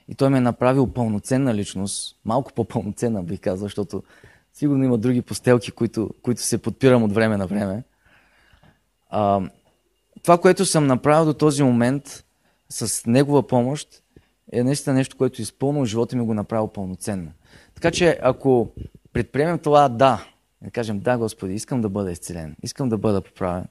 и 0.09 0.14
Той 0.14 0.31
ме 0.31 0.38
е 0.38 0.40
направил 0.40 0.87
пълноценна 0.87 1.55
личност, 1.55 2.16
малко 2.25 2.53
по-пълноценна 2.53 3.23
бих 3.23 3.40
казал, 3.40 3.66
защото 3.66 4.03
сигурно 4.55 4.85
има 4.85 4.99
други 4.99 5.23
постелки, 5.23 5.71
които, 5.71 6.11
които 6.23 6.42
се 6.42 6.59
подпирам 6.59 7.03
от 7.03 7.12
време 7.12 7.37
на 7.37 7.47
време. 7.47 7.83
А, 9.11 9.40
това, 10.23 10.38
което 10.38 10.66
съм 10.66 10.87
направил 10.87 11.25
до 11.25 11.35
този 11.35 11.62
момент 11.62 12.25
с 12.69 13.07
Негова 13.07 13.47
помощ, 13.47 14.03
е 14.53 14.62
наистина 14.62 14.95
нещо, 14.95 15.16
което 15.16 15.42
изпълнил 15.42 15.85
живота 15.85 16.16
ми 16.16 16.25
го 16.25 16.35
направил 16.35 16.69
пълноценно. 16.69 17.33
Така 17.75 17.90
че 17.90 18.19
ако 18.23 18.73
предприемем 19.12 19.59
това 19.59 19.88
да, 19.88 20.27
да 20.62 20.71
кажем 20.71 21.01
да, 21.01 21.19
Господи, 21.19 21.55
искам 21.55 21.81
да 21.81 21.88
бъда 21.88 22.12
изцелен, 22.12 22.57
искам 22.62 22.88
да 22.88 22.99
бъда 22.99 23.21
поправен, 23.21 23.64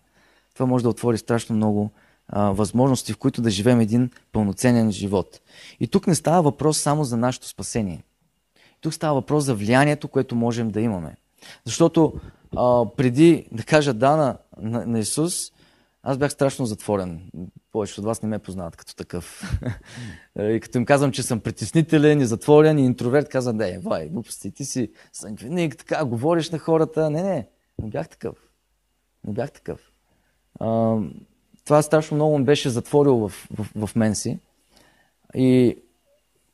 това 0.54 0.66
може 0.66 0.84
да 0.84 0.90
отвори 0.90 1.18
страшно 1.18 1.56
много 1.56 1.92
възможности, 2.34 3.14
в 3.14 3.18
които 3.18 3.42
да 3.42 3.50
живеем 3.50 3.80
един 3.80 4.10
пълноценен 4.32 4.92
живот. 4.92 5.42
И 5.80 5.88
тук 5.88 6.08
не 6.08 6.16
става 6.16 6.42
въпрос 6.42 6.78
само 6.78 7.04
за 7.04 7.18
нашето 7.18 7.48
спасение. 7.48 8.04
Тук 8.82 8.94
става 8.94 9.14
въпрос 9.14 9.44
за 9.44 9.56
влиянието, 9.56 10.08
което 10.08 10.36
можем 10.36 10.72
да 10.72 10.82
имаме. 10.82 11.16
Защото 11.66 12.14
а, 12.58 12.86
преди 12.98 13.48
да 13.52 13.64
кажа 13.64 13.94
да 13.94 14.16
на, 14.16 14.38
на, 14.58 14.86
на 14.86 15.00
Исус, 15.00 15.52
аз 16.04 16.18
бях 16.18 16.32
страшно 16.32 16.66
затворен. 16.66 17.32
Повечето 17.72 18.02
от 18.02 18.06
вас 18.06 18.22
не 18.22 18.30
ме 18.30 18.40
познават 18.40 18.76
като 18.76 18.96
такъв. 18.96 19.58
и 20.40 20.60
като 20.60 20.78
им 20.78 20.86
казвам, 20.86 21.12
че 21.12 21.24
съм 21.24 21.40
притеснителен 21.40 22.22
и 22.22 22.26
затворен 22.26 22.80
и 22.80 22.86
интроверт, 22.86 23.30
казвам, 23.30 23.58
да, 23.58 23.80
вай, 23.84 24.10
глупости, 24.10 24.52
ти 24.52 24.66
си 24.66 24.92
сангвиник, 25.14 25.78
така 25.78 26.06
говориш 26.06 26.50
на 26.50 26.60
хората. 26.60 27.10
Не, 27.10 27.24
не, 27.24 27.48
не 27.82 27.90
бях 27.90 28.10
такъв. 28.10 28.36
Не 29.28 29.34
бях 29.34 29.52
такъв. 29.52 29.80
А, 30.60 30.98
това 31.66 31.82
страшно 31.82 32.16
много 32.16 32.38
ме 32.38 32.46
беше 32.46 32.70
затворил 32.70 33.16
в, 33.16 33.48
в, 33.58 33.88
в 33.88 33.96
мен 33.96 34.16
си. 34.16 34.40
И 35.36 35.78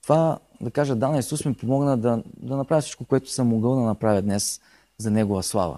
това, 0.04 0.40
да 0.62 0.72
кажа, 0.72 0.96
да, 0.96 1.10
на 1.10 1.20
Исус 1.20 1.46
ми 1.46 1.54
помогна 1.54 1.98
да, 1.98 2.24
да 2.38 2.58
направя 2.58 2.82
всичко, 2.82 3.06
което 3.06 3.30
съм 3.30 3.48
могъл 3.48 3.76
да 3.76 3.82
направя 3.82 4.22
днес 4.22 4.62
за 4.98 5.12
Негова 5.12 5.44
слава. 5.44 5.78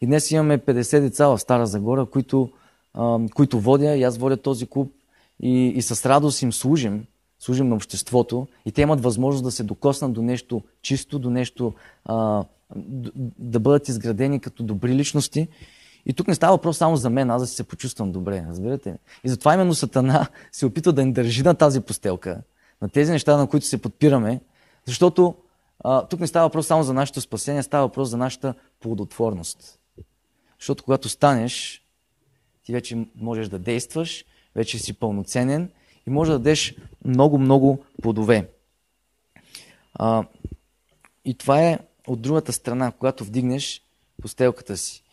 И 0.00 0.06
днес 0.06 0.30
имаме 0.30 0.58
50 0.58 1.00
деца 1.00 1.26
в 1.26 1.38
Стара 1.38 1.66
Загора, 1.66 2.06
които, 2.06 2.50
а, 2.94 3.18
които 3.34 3.60
водя 3.60 3.96
и 3.96 4.02
аз 4.02 4.18
водя 4.18 4.36
този 4.36 4.66
клуб 4.66 4.92
и, 5.42 5.66
и 5.66 5.82
с 5.82 6.08
радост 6.08 6.42
им 6.42 6.52
служим, 6.52 7.06
служим 7.38 7.68
на 7.68 7.74
обществото 7.74 8.46
и 8.66 8.72
те 8.72 8.82
имат 8.82 9.02
възможност 9.02 9.44
да 9.44 9.50
се 9.50 9.62
докоснат 9.62 10.12
до 10.12 10.22
нещо 10.22 10.62
чисто, 10.82 11.18
до 11.18 11.30
нещо 11.30 11.72
а, 12.04 12.44
да 13.38 13.60
бъдат 13.60 13.88
изградени 13.88 14.40
като 14.40 14.62
добри 14.62 14.94
личности 14.94 15.48
и 16.06 16.12
тук 16.12 16.28
не 16.28 16.34
става 16.34 16.56
въпрос 16.56 16.76
само 16.76 16.96
за 16.96 17.10
мен, 17.10 17.30
аз 17.30 17.42
да 17.42 17.46
се 17.46 17.64
почувствам 17.64 18.12
добре, 18.12 18.44
разбирате 18.48 18.98
И 19.24 19.28
затова 19.28 19.54
именно 19.54 19.74
Сатана 19.74 20.26
се 20.52 20.66
опитва 20.66 20.92
да 20.92 21.04
ни 21.04 21.12
държи 21.12 21.42
на 21.42 21.54
тази 21.54 21.80
постелка, 21.80 22.42
на 22.82 22.88
тези 22.88 23.12
неща, 23.12 23.36
на 23.36 23.46
които 23.46 23.66
се 23.66 23.82
подпираме, 23.82 24.40
защото 24.86 25.34
а, 25.80 26.06
тук 26.06 26.20
не 26.20 26.26
става 26.26 26.46
въпрос 26.46 26.66
само 26.66 26.82
за 26.82 26.94
нашето 26.94 27.20
спасение, 27.20 27.62
става 27.62 27.86
въпрос 27.86 28.08
за 28.08 28.16
нашата 28.16 28.54
плодотворност. 28.80 29.78
Защото 30.58 30.84
когато 30.84 31.08
станеш, 31.08 31.82
ти 32.62 32.72
вече 32.72 33.06
можеш 33.16 33.48
да 33.48 33.58
действаш, 33.58 34.24
вече 34.54 34.78
си 34.78 34.92
пълноценен 34.92 35.70
и 36.06 36.10
можеш 36.10 36.32
да 36.32 36.38
дадеш 36.38 36.76
много-много 37.04 37.84
плодове. 38.02 38.48
А, 39.94 40.24
и 41.24 41.34
това 41.34 41.62
е 41.62 41.78
от 42.06 42.22
другата 42.22 42.52
страна, 42.52 42.92
когато 42.92 43.24
вдигнеш 43.24 43.82
постелката 44.22 44.76
си. 44.76 45.03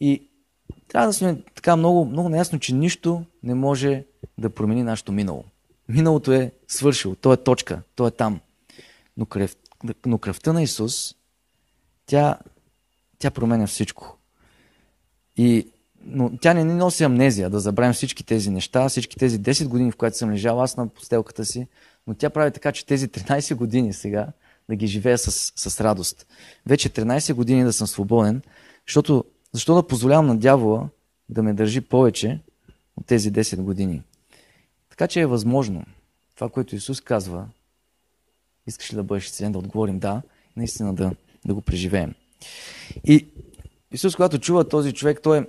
И 0.00 0.28
трябва 0.88 1.06
да 1.06 1.12
сме 1.12 1.42
така 1.54 1.76
много, 1.76 2.04
много 2.04 2.28
наясно, 2.28 2.58
че 2.58 2.74
нищо 2.74 3.24
не 3.42 3.54
може 3.54 4.04
да 4.38 4.50
промени 4.50 4.82
нашето 4.82 5.12
минало. 5.12 5.44
Миналото 5.88 6.32
е 6.32 6.52
свършило, 6.68 7.14
то 7.14 7.32
е 7.32 7.36
точка, 7.36 7.82
то 7.94 8.06
е 8.06 8.10
там. 8.10 8.40
Но, 9.16 9.26
кръв, 9.26 9.56
но 10.06 10.18
кръвта 10.18 10.52
на 10.52 10.62
Исус, 10.62 11.14
тя, 12.06 12.38
тя 13.18 13.30
променя 13.30 13.66
всичко. 13.66 14.18
И, 15.36 15.68
но 16.04 16.36
тя 16.36 16.54
не 16.54 16.64
ни 16.64 16.74
носи 16.74 17.04
амнезия 17.04 17.50
да 17.50 17.60
забравим 17.60 17.92
всички 17.92 18.24
тези 18.24 18.50
неща, 18.50 18.88
всички 18.88 19.16
тези 19.16 19.40
10 19.40 19.68
години, 19.68 19.92
в 19.92 19.96
които 19.96 20.16
съм 20.16 20.32
лежал 20.32 20.62
аз 20.62 20.76
на 20.76 20.88
постелката 20.88 21.44
си, 21.44 21.66
но 22.06 22.14
тя 22.14 22.30
прави 22.30 22.50
така, 22.50 22.72
че 22.72 22.86
тези 22.86 23.08
13 23.08 23.54
години 23.54 23.92
сега 23.92 24.26
да 24.68 24.76
ги 24.76 24.86
живея 24.86 25.18
с, 25.18 25.52
с 25.56 25.80
радост. 25.80 26.26
Вече 26.66 26.90
13 26.90 27.34
години 27.34 27.64
да 27.64 27.72
съм 27.72 27.86
свободен, 27.86 28.42
защото 28.86 29.24
защо 29.54 29.74
да 29.74 29.86
позволявам 29.86 30.26
на 30.26 30.36
дявола 30.36 30.88
да 31.28 31.42
ме 31.42 31.54
държи 31.54 31.80
повече 31.80 32.40
от 32.96 33.06
тези 33.06 33.32
10 33.32 33.56
години? 33.56 34.02
Така 34.90 35.06
че 35.08 35.20
е 35.20 35.26
възможно 35.26 35.84
това, 36.34 36.48
което 36.48 36.76
Исус 36.76 37.00
казва, 37.00 37.48
искаш 38.66 38.92
ли 38.92 38.96
да 38.96 39.02
бъдеш 39.02 39.26
изцелен, 39.26 39.52
да 39.52 39.58
отговорим 39.58 39.98
да, 39.98 40.22
наистина 40.56 40.94
да, 40.94 41.12
да 41.46 41.54
го 41.54 41.60
преживеем. 41.60 42.14
И 43.04 43.26
Исус, 43.92 44.16
когато 44.16 44.38
чува 44.38 44.68
този 44.68 44.92
човек, 44.92 45.20
той 45.22 45.46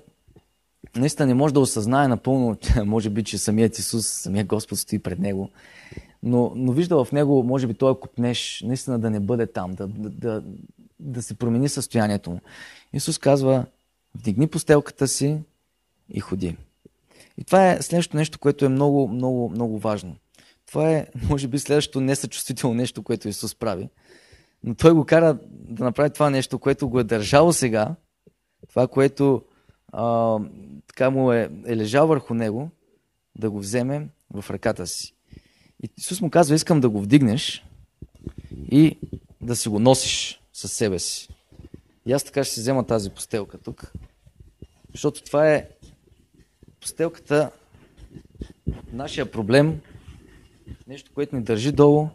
наистина 0.95 1.25
не 1.25 1.33
може 1.33 1.53
да 1.53 1.59
осъзнае 1.59 2.07
напълно, 2.07 2.57
може 2.85 3.09
би, 3.09 3.23
че 3.23 3.37
самият 3.37 3.79
Исус, 3.79 4.07
самият 4.07 4.47
Господ 4.47 4.79
стои 4.79 4.99
пред 4.99 5.19
него, 5.19 5.49
но, 6.23 6.51
но 6.55 6.71
вижда 6.71 7.05
в 7.05 7.11
него, 7.11 7.43
може 7.43 7.67
би, 7.67 7.73
той 7.73 7.99
купнеш, 7.99 8.63
наистина 8.65 8.99
да 8.99 9.09
не 9.09 9.19
бъде 9.19 9.47
там, 9.47 9.73
да, 9.73 9.87
да, 9.87 10.09
да, 10.09 10.43
да 10.99 11.21
се 11.21 11.33
промени 11.33 11.69
състоянието 11.69 12.31
му. 12.31 12.39
Исус 12.93 13.17
казва, 13.17 13.65
Вдигни 14.15 14.47
постелката 14.47 15.07
си 15.07 15.39
и 16.09 16.19
ходи. 16.19 16.57
И 17.37 17.43
това 17.43 17.71
е 17.71 17.81
следващото 17.81 18.17
нещо, 18.17 18.39
което 18.39 18.65
е 18.65 18.69
много, 18.69 19.07
много, 19.07 19.49
много 19.49 19.79
важно. 19.79 20.15
Това 20.67 20.91
е, 20.91 21.07
може 21.29 21.47
би, 21.47 21.59
следващото 21.59 22.01
несъчувствително 22.01 22.75
нещо, 22.75 23.03
което 23.03 23.27
Исус 23.27 23.55
прави. 23.55 23.89
Но 24.63 24.75
Той 24.75 24.93
го 24.93 25.05
кара 25.05 25.37
да 25.51 25.83
направи 25.83 26.09
това 26.09 26.29
нещо, 26.29 26.59
което 26.59 26.89
го 26.89 26.99
е 26.99 27.03
държало 27.03 27.53
сега, 27.53 27.95
това, 28.69 28.87
което 28.87 29.43
а, 29.93 30.37
така 30.87 31.09
му 31.09 31.31
е, 31.31 31.49
е 31.65 31.77
лежал 31.77 32.07
върху 32.07 32.33
него, 32.33 32.69
да 33.37 33.51
го 33.51 33.59
вземе 33.59 34.07
в 34.33 34.49
ръката 34.49 34.87
си. 34.87 35.13
И 35.83 35.89
Исус 35.97 36.21
му 36.21 36.29
казва, 36.29 36.55
искам 36.55 36.81
да 36.81 36.89
го 36.89 37.01
вдигнеш 37.01 37.65
и 38.71 38.97
да 39.41 39.55
си 39.55 39.69
го 39.69 39.79
носиш 39.79 40.41
със 40.53 40.71
себе 40.71 40.99
си. 40.99 41.29
И 42.05 42.13
аз 42.13 42.23
така 42.23 42.43
ще 42.43 42.53
си 42.53 42.59
взема 42.59 42.85
тази 42.85 43.09
постелка 43.09 43.57
тук. 43.57 43.91
Защото 44.91 45.23
това 45.23 45.51
е 45.51 45.69
постелката, 46.81 47.51
нашия 48.91 49.31
проблем, 49.31 49.81
нещо, 50.87 51.11
което 51.13 51.35
ни 51.35 51.43
държи 51.43 51.71
долу, 51.71 52.07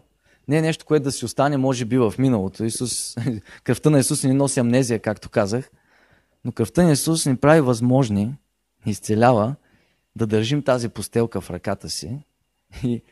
не 0.49 0.59
е 0.59 0.63
нещо, 0.63 0.85
което 0.85 1.05
да 1.05 1.13
си 1.13 1.25
остане, 1.25 1.57
може 1.57 1.85
би, 1.85 1.99
в 1.99 2.15
миналото. 2.19 2.65
Исус, 2.65 3.17
кръвта 3.65 3.91
на 3.91 3.99
Исус 3.99 4.25
ни 4.25 4.33
носи 4.33 4.61
амнезия, 4.61 4.99
както 4.99 5.29
казах, 5.29 5.71
но 6.45 6.53
кръвта 6.53 6.83
на 6.83 6.93
Исус 6.93 7.27
ни 7.27 7.37
прави 7.37 7.61
възможни, 7.61 8.25
ни 8.87 8.93
изцелява 8.93 9.55
да 10.17 10.27
държим 10.27 10.63
тази 10.63 10.89
постелка 10.89 11.41
в 11.41 11.51
ръката 11.51 11.91
си 11.91 12.19
и, 12.85 13.03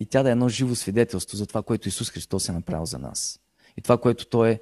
и 0.00 0.06
тя 0.06 0.22
да 0.22 0.28
е 0.28 0.32
едно 0.32 0.48
живо 0.48 0.74
свидетелство 0.74 1.36
за 1.36 1.46
това, 1.46 1.62
което 1.62 1.88
Исус 1.88 2.10
Христос 2.10 2.48
е 2.48 2.52
направил 2.52 2.86
за 2.86 2.98
нас. 2.98 3.40
И 3.76 3.82
това, 3.82 3.98
което 3.98 4.26
Той 4.26 4.50
е, 4.50 4.60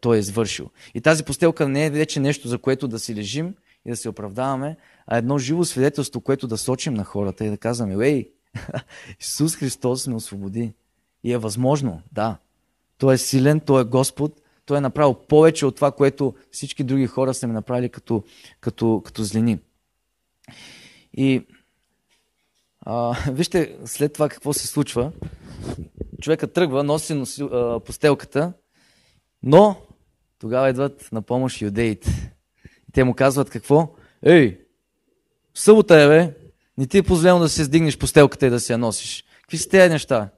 той 0.00 0.16
е 0.16 0.20
извършил. 0.20 0.70
И 0.94 1.00
тази 1.00 1.24
постелка 1.24 1.68
не 1.68 1.86
е 1.86 1.90
вече 1.90 2.20
нещо, 2.20 2.48
за 2.48 2.58
което 2.58 2.88
да 2.88 2.98
си 2.98 3.14
лежим 3.14 3.54
и 3.84 3.90
да 3.90 3.96
се 3.96 4.08
оправдаваме, 4.08 4.76
а 5.06 5.16
едно 5.16 5.38
живо 5.38 5.64
свидетелство, 5.64 6.20
което 6.20 6.46
да 6.46 6.58
сочим 6.58 6.94
на 6.94 7.04
хората 7.04 7.44
и 7.44 7.50
да 7.50 7.58
казваме, 7.58 8.06
ей, 8.06 8.30
Исус 9.20 9.56
Христос 9.56 10.06
ме 10.06 10.14
освободи. 10.14 10.72
И 11.24 11.32
е 11.32 11.38
възможно, 11.38 12.02
да. 12.12 12.36
Той 12.98 13.14
е 13.14 13.18
силен, 13.18 13.60
Той 13.60 13.82
е 13.82 13.84
Господ, 13.84 14.40
Той 14.66 14.78
е 14.78 14.80
направил 14.80 15.14
повече 15.14 15.66
от 15.66 15.76
това, 15.76 15.92
което 15.92 16.34
всички 16.50 16.84
други 16.84 17.06
хора 17.06 17.34
са 17.34 17.46
ми 17.46 17.52
направили 17.52 17.88
като, 17.88 18.24
като, 18.60 19.02
като 19.04 19.22
злини. 19.22 19.58
И 21.14 21.46
а, 22.80 23.16
вижте 23.32 23.76
след 23.84 24.12
това 24.12 24.28
какво 24.28 24.52
се 24.52 24.66
случва. 24.66 25.12
Човека 26.20 26.52
тръгва, 26.52 26.84
носи, 26.84 27.14
носи 27.14 27.42
а, 27.42 27.80
постелката, 27.80 28.52
но 29.44 29.76
тогава 30.38 30.70
идват 30.70 31.08
на 31.12 31.22
помощ 31.22 31.60
юдеите. 31.60 32.34
И 32.88 32.92
те 32.92 33.04
му 33.04 33.14
казват 33.14 33.50
какво? 33.50 33.94
Ей, 34.22 34.60
събота 35.54 36.02
е, 36.02 36.08
бе, 36.08 36.34
не 36.78 36.86
ти 36.86 36.98
е 36.98 37.02
позволено 37.02 37.38
да 37.38 37.48
се 37.48 37.64
сдигнеш 37.64 37.98
по 37.98 38.06
стелката 38.06 38.46
и 38.46 38.50
да 38.50 38.60
се 38.60 38.72
я 38.72 38.78
носиш. 38.78 39.24
Какви 39.40 39.58
са 39.58 39.68
тези 39.68 39.92
неща? 39.92 40.30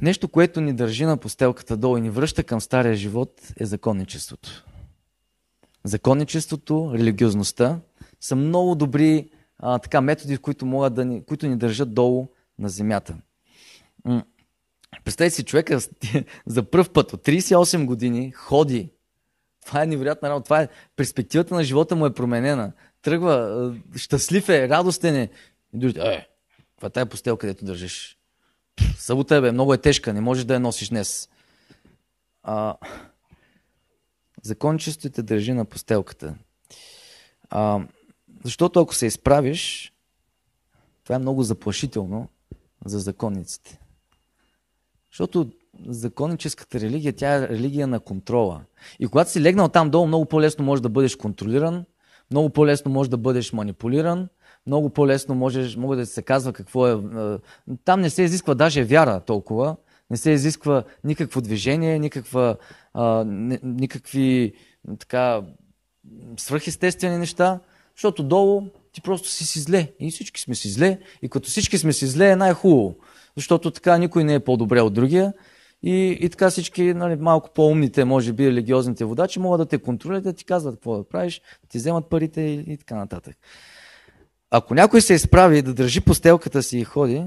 Нещо, 0.00 0.28
което 0.28 0.60
ни 0.60 0.72
държи 0.72 1.04
на 1.04 1.16
постелката 1.16 1.76
долу 1.76 1.96
и 1.96 2.00
ни 2.00 2.10
връща 2.10 2.44
към 2.44 2.60
стария 2.60 2.94
живот 2.94 3.40
е 3.60 3.66
законничеството. 3.66 4.64
Законничеството, 5.84 6.90
религиозността 6.94 7.80
са 8.20 8.36
много 8.36 8.74
добри 8.74 9.30
а, 9.58 9.78
така, 9.78 10.00
методи, 10.00 10.38
които, 10.38 10.66
могат 10.66 10.94
да 10.94 11.04
ни, 11.04 11.24
които 11.24 11.46
ни 11.46 11.56
държат 11.56 11.94
долу 11.94 12.28
на 12.58 12.68
земята. 12.68 13.16
Представете 15.04 15.34
си, 15.34 15.44
човека 15.44 15.80
за 16.46 16.62
първ 16.62 16.92
път 16.92 17.12
от 17.12 17.26
38 17.26 17.84
години 17.84 18.32
ходи. 18.32 18.90
Това 19.66 19.82
е 19.82 19.86
невероятна 19.86 20.28
работа. 20.28 20.44
Това 20.44 20.62
е, 20.62 20.68
перспективата 20.96 21.54
на 21.54 21.64
живота 21.64 21.96
му 21.96 22.06
е 22.06 22.14
променена. 22.14 22.72
Тръгва, 23.02 23.74
щастлив 23.96 24.48
е, 24.48 24.68
радостен 24.68 25.16
е. 25.16 25.30
И 25.74 25.78
другите, 25.78 26.00
е, 26.00 26.26
това 26.76 26.86
е 26.86 26.90
тая 26.90 27.06
постел, 27.06 27.36
където 27.36 27.64
държиш. 27.64 28.18
Събота 28.98 29.36
е, 29.36 29.40
бе, 29.40 29.52
много 29.52 29.74
е 29.74 29.78
тежка, 29.78 30.12
не 30.12 30.20
можеш 30.20 30.44
да 30.44 30.54
я 30.54 30.60
носиш 30.60 30.88
днес. 30.88 31.28
А, 32.42 32.76
закончеството 34.42 35.14
те 35.14 35.22
държи 35.22 35.52
на 35.52 35.64
постелката. 35.64 36.34
А, 37.50 37.80
защото 38.44 38.80
ако 38.80 38.94
се 38.94 39.06
изправиш, 39.06 39.92
това 41.04 41.16
е 41.16 41.18
много 41.18 41.42
заплашително 41.42 42.28
за 42.84 42.98
законниците. 42.98 43.80
Защото 45.18 45.50
законническата 45.86 46.80
религия, 46.80 47.12
тя 47.12 47.34
е 47.34 47.48
религия 47.48 47.86
на 47.86 48.00
контрола. 48.00 48.60
И 49.00 49.06
когато 49.06 49.30
си 49.30 49.42
легнал 49.42 49.68
там 49.68 49.90
долу, 49.90 50.06
много 50.06 50.24
по-лесно 50.24 50.64
можеш 50.64 50.80
да 50.80 50.88
бъдеш 50.88 51.16
контролиран, 51.16 51.84
много 52.30 52.50
по-лесно 52.50 52.90
можеш 52.90 53.08
да 53.08 53.16
бъдеш 53.16 53.52
манипулиран, 53.52 54.28
много 54.66 54.90
по-лесно 54.90 55.34
можеш, 55.34 55.76
може 55.76 56.00
да 56.00 56.06
се 56.06 56.22
казва 56.22 56.52
какво 56.52 56.88
е. 56.88 56.98
Там 57.84 58.00
не 58.00 58.10
се 58.10 58.22
изисква 58.22 58.54
даже 58.54 58.84
вяра 58.84 59.20
толкова, 59.20 59.76
не 60.10 60.16
се 60.16 60.30
изисква 60.30 60.84
никакво 61.04 61.40
движение, 61.40 61.98
никаква, 61.98 62.56
а, 62.94 63.24
никакви 63.62 64.52
така 64.98 65.42
свръхестествени 66.36 67.18
неща, 67.18 67.60
защото 67.96 68.22
долу 68.22 68.62
ти 68.92 69.00
просто 69.00 69.28
си 69.28 69.46
си 69.46 69.60
зле. 69.60 69.92
И 70.00 70.10
всички 70.10 70.40
сме 70.40 70.54
си 70.54 70.68
зле. 70.68 70.98
И 71.22 71.28
като 71.28 71.48
всички 71.48 71.78
сме 71.78 71.92
си 71.92 72.06
зле 72.06 72.30
е 72.30 72.36
най-хубаво. 72.36 72.96
Защото 73.36 73.70
така 73.70 73.98
никой 73.98 74.24
не 74.24 74.34
е 74.34 74.40
по-добре 74.40 74.80
от 74.80 74.94
другия. 74.94 75.32
И, 75.82 76.18
и 76.20 76.28
така 76.30 76.50
всички, 76.50 76.94
нали, 76.94 77.16
малко 77.16 77.50
по-умните, 77.54 78.04
може 78.04 78.32
би, 78.32 78.46
религиозните 78.46 79.04
водачи 79.04 79.38
могат 79.38 79.58
да 79.58 79.66
те 79.66 79.78
контролират, 79.78 80.24
да 80.24 80.32
ти 80.32 80.44
казват 80.44 80.74
какво 80.74 80.96
да 80.96 81.04
правиш, 81.04 81.42
да 81.62 81.68
ти 81.68 81.78
вземат 81.78 82.08
парите 82.08 82.40
и, 82.40 82.72
и 82.72 82.76
така 82.76 82.94
нататък. 82.94 83.36
Ако 84.50 84.74
някой 84.74 85.00
се 85.00 85.14
изправи 85.14 85.62
да 85.62 85.74
държи 85.74 86.00
постелката 86.00 86.62
си 86.62 86.78
и 86.78 86.84
ходи, 86.84 87.24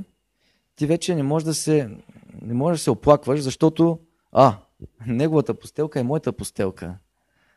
ти 0.75 0.85
вече 0.85 1.15
не 1.15 1.23
можеш 1.23 1.45
да 1.45 1.53
се, 1.53 1.89
не 2.41 2.53
можеш 2.53 2.79
да 2.79 2.83
се 2.83 2.91
оплакваш, 2.91 3.39
защото 3.39 3.99
а, 4.31 4.57
неговата 5.07 5.53
постелка 5.53 5.99
е 5.99 6.03
моята 6.03 6.31
постелка. 6.31 6.95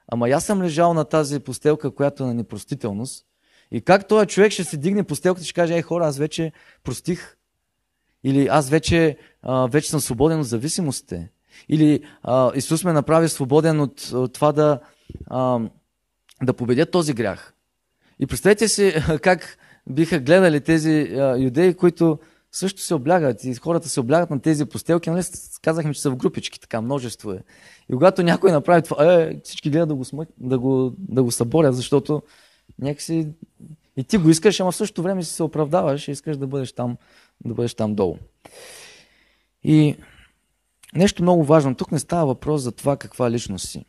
Ама 0.08 0.28
аз 0.28 0.44
съм 0.44 0.62
лежал 0.62 0.94
на 0.94 1.04
тази 1.04 1.40
постелка, 1.40 1.94
която 1.94 2.22
е 2.22 2.26
на 2.26 2.34
непростителност. 2.34 3.26
И 3.70 3.80
как 3.80 4.08
този 4.08 4.26
човек 4.26 4.52
ще 4.52 4.64
се 4.64 4.76
дигне 4.76 5.04
постелката 5.04 5.42
и 5.42 5.46
ще 5.46 5.54
каже, 5.54 5.74
ей 5.74 5.82
хора, 5.82 6.06
аз 6.06 6.18
вече 6.18 6.52
простих. 6.84 7.36
Или 8.24 8.46
аз 8.50 8.70
вече, 8.70 9.16
а, 9.42 9.66
вече 9.66 9.90
съм 9.90 10.00
свободен 10.00 10.40
от 10.40 10.46
зависимостите. 10.46 11.30
Или 11.68 12.04
а, 12.22 12.52
Исус 12.54 12.84
ме 12.84 12.92
направи 12.92 13.28
свободен 13.28 13.80
от, 13.80 14.10
от 14.12 14.32
това 14.32 14.52
да, 14.52 14.80
а, 15.26 15.60
да 16.42 16.52
победя 16.52 16.86
този 16.86 17.14
грях. 17.14 17.54
И 18.18 18.26
представете 18.26 18.68
си 18.68 18.94
как 19.22 19.58
биха 19.88 20.18
гледали 20.18 20.60
тези 20.60 21.08
а, 21.14 21.36
юдеи, 21.38 21.74
които 21.74 22.18
също 22.52 22.80
се 22.80 22.94
облягат 22.94 23.44
и 23.44 23.54
хората 23.54 23.88
се 23.88 24.00
облягат 24.00 24.30
на 24.30 24.40
тези 24.40 24.64
постелки. 24.64 25.10
Нали? 25.10 25.24
Казахме, 25.62 25.94
че 25.94 26.00
са 26.00 26.10
в 26.10 26.16
групички, 26.16 26.60
така 26.60 26.80
множество 26.80 27.32
е. 27.32 27.42
И 27.90 27.92
когато 27.92 28.22
някой 28.22 28.52
направи 28.52 28.82
това, 28.82 29.14
е, 29.14 29.40
всички 29.44 29.70
гледат 29.70 29.88
да 29.88 29.94
го, 29.94 30.04
смък, 30.04 30.28
да 30.40 30.58
го, 30.58 30.94
да 30.98 31.22
го 31.22 31.30
съборят, 31.30 31.76
защото 31.76 32.22
някакси 32.78 33.28
и 33.96 34.04
ти 34.04 34.18
го 34.18 34.30
искаш, 34.30 34.60
ама 34.60 34.72
в 34.72 34.76
същото 34.76 35.02
време 35.02 35.22
си 35.22 35.32
се 35.32 35.42
оправдаваш 35.42 36.08
и 36.08 36.10
искаш 36.10 36.36
да 36.36 36.46
бъдеш 36.46 36.72
там, 36.72 36.96
да 37.44 37.54
бъдеш 37.54 37.74
там 37.74 37.94
долу. 37.94 38.16
И 39.64 39.96
нещо 40.94 41.22
много 41.22 41.44
важно. 41.44 41.74
Тук 41.74 41.92
не 41.92 41.98
става 41.98 42.26
въпрос 42.26 42.62
за 42.62 42.72
това 42.72 42.96
каква 42.96 43.30
личност 43.30 43.68
си. 43.68 43.84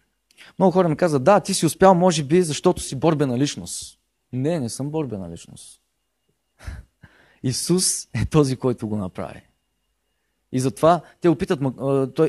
Много 0.60 0.72
хора 0.72 0.90
ми 0.90 0.98
казват, 0.98 1.24
да, 1.24 1.40
ти 1.40 1.54
си 1.54 1.66
успял, 1.66 1.96
може 1.96 2.24
би, 2.24 2.42
защото 2.42 2.82
си 2.82 2.96
борбена 2.96 3.38
личност. 3.38 4.00
Не, 4.34 4.60
не 4.60 4.70
съм 4.70 4.90
борбена 4.90 5.30
личност. 5.30 5.82
Исус 7.44 8.08
е 8.14 8.26
този, 8.26 8.56
който 8.56 8.88
го 8.88 8.98
направи. 8.98 9.42
И 10.52 10.60
затова 10.60 11.02
те 11.22 11.30
опитат, 11.30 11.60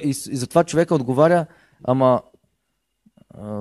и 0.03 0.13
затова 0.13 0.65
човека 0.65 0.95
отговаря, 0.95 1.47
ама 1.85 2.23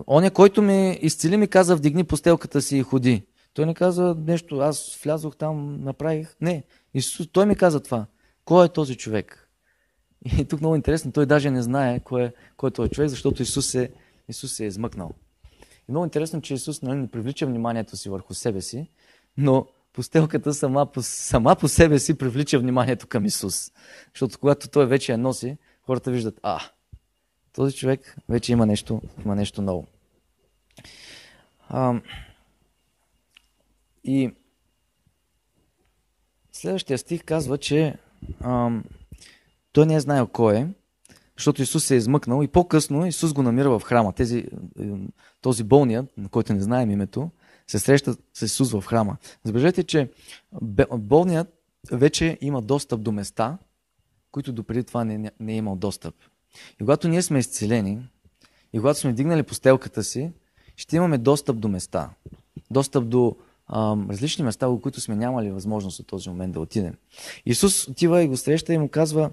оня, 0.08 0.32
който 0.32 0.62
ми 0.62 1.00
изцели, 1.02 1.38
ми 1.38 1.48
каза, 1.48 1.76
вдигни 1.76 2.04
постелката 2.04 2.62
си 2.62 2.78
и 2.78 2.84
ходи. 2.84 3.26
Той 3.54 3.66
не 3.66 3.74
каза 3.74 4.16
нещо, 4.26 4.60
аз 4.60 5.00
влязох 5.04 5.36
там, 5.36 5.84
направих. 5.84 6.36
Не, 6.42 6.64
Исус, 6.94 7.28
той 7.32 7.46
ми 7.46 7.56
каза 7.56 7.84
това. 7.84 8.06
Кой 8.46 8.66
е 8.66 8.70
този 8.70 8.96
човек? 8.96 9.50
И 10.38 10.46
тук 10.46 10.60
много 10.60 10.76
интересно, 10.76 11.12
той 11.12 11.26
даже 11.26 11.52
не 11.52 11.62
знае 11.62 12.00
кой 12.00 12.24
е, 12.24 12.34
кой 12.58 12.70
е 12.70 12.74
този 12.74 12.90
човек, 12.90 13.10
защото 13.10 13.42
Исус 13.42 13.76
е, 13.76 13.92
Исус 14.30 14.60
е 14.60 14.66
измъкнал. 14.66 15.12
И 15.90 15.92
много 15.92 16.06
интересно, 16.06 16.42
че 16.42 16.54
Исус 16.54 16.82
нали, 16.82 17.00
не 17.00 17.08
привлича 17.08 17.48
вниманието 17.48 17.98
си 17.98 18.10
върху 18.10 18.34
себе 18.34 18.62
си, 18.62 18.88
но 19.38 19.68
постелката 19.94 20.54
сама 20.54 20.86
по, 20.86 21.02
сама 21.02 21.56
по 21.56 21.68
себе 21.68 22.00
си 22.00 22.18
привлича 22.18 22.60
вниманието 22.60 23.08
към 23.08 23.26
Исус. 23.26 23.72
Защото 24.14 24.40
когато 24.40 24.70
той 24.70 24.86
вече 24.86 25.12
я 25.12 25.18
носи, 25.18 25.58
хората 25.86 26.12
виждат, 26.12 26.40
а, 26.44 26.60
този 27.54 27.76
човек 27.76 28.16
вече 28.30 28.52
има 28.52 28.66
нещо, 28.66 29.02
има 29.26 29.36
нещо 29.36 29.62
ново. 29.62 29.88
А, 31.70 32.02
и 34.04 34.32
следващия 36.52 36.98
стих 36.98 37.24
казва, 37.24 37.58
че 37.58 37.98
а, 38.40 38.82
той 39.72 39.86
не 39.86 39.96
е 39.96 40.00
знаел 40.00 40.28
кой 40.28 40.56
е, 40.56 40.68
защото 41.38 41.62
Исус 41.62 41.86
се 41.86 41.94
е 41.94 41.98
измъкнал 41.98 42.44
и 42.44 42.48
по-късно 42.48 43.06
Исус 43.06 43.34
го 43.34 43.44
намира 43.44 43.80
в 43.80 43.84
храма. 43.84 44.14
Тези, 44.14 44.46
този 45.42 45.64
болният, 45.64 46.18
на 46.18 46.30
който 46.30 46.54
не 46.54 46.62
знаем 46.62 46.92
името, 46.92 47.32
се 47.68 47.80
среща 47.80 48.16
с 48.34 48.42
Исус 48.42 48.72
в 48.72 48.84
храма. 48.86 49.18
Забележете, 49.44 49.84
че 49.84 50.10
болният 50.98 51.54
вече 51.92 52.38
има 52.42 52.62
достъп 52.62 53.02
до 53.02 53.12
места, 53.12 53.58
които 54.32 54.54
допреди 54.54 54.84
това 54.84 55.04
не, 55.04 55.32
не 55.40 55.54
е 55.54 55.58
имал 55.58 55.76
достъп. 55.76 56.16
И 56.74 56.78
когато 56.78 57.08
ние 57.08 57.22
сме 57.22 57.40
изцелени, 57.40 58.10
и 58.74 58.80
когато 58.80 59.00
сме 59.00 59.12
вдигнали 59.12 59.44
постелката 59.44 60.04
си, 60.04 60.32
ще 60.76 60.96
имаме 60.96 61.18
достъп 61.18 61.60
до 61.60 61.68
места. 61.68 62.10
Достъп 62.72 63.10
до 63.10 63.36
различни 64.10 64.44
места, 64.44 64.68
в 64.68 64.82
които 64.82 65.02
сме 65.02 65.16
нямали 65.16 65.52
възможност 65.52 66.00
от 66.00 66.08
този 66.08 66.30
момент 66.30 66.54
да 66.54 66.60
отидем. 66.60 66.94
Исус 67.46 67.88
отива 67.88 68.24
и 68.24 68.28
го 68.28 68.38
среща 68.38 68.74
и 68.74 68.78
му 68.78 68.90
казва, 68.90 69.32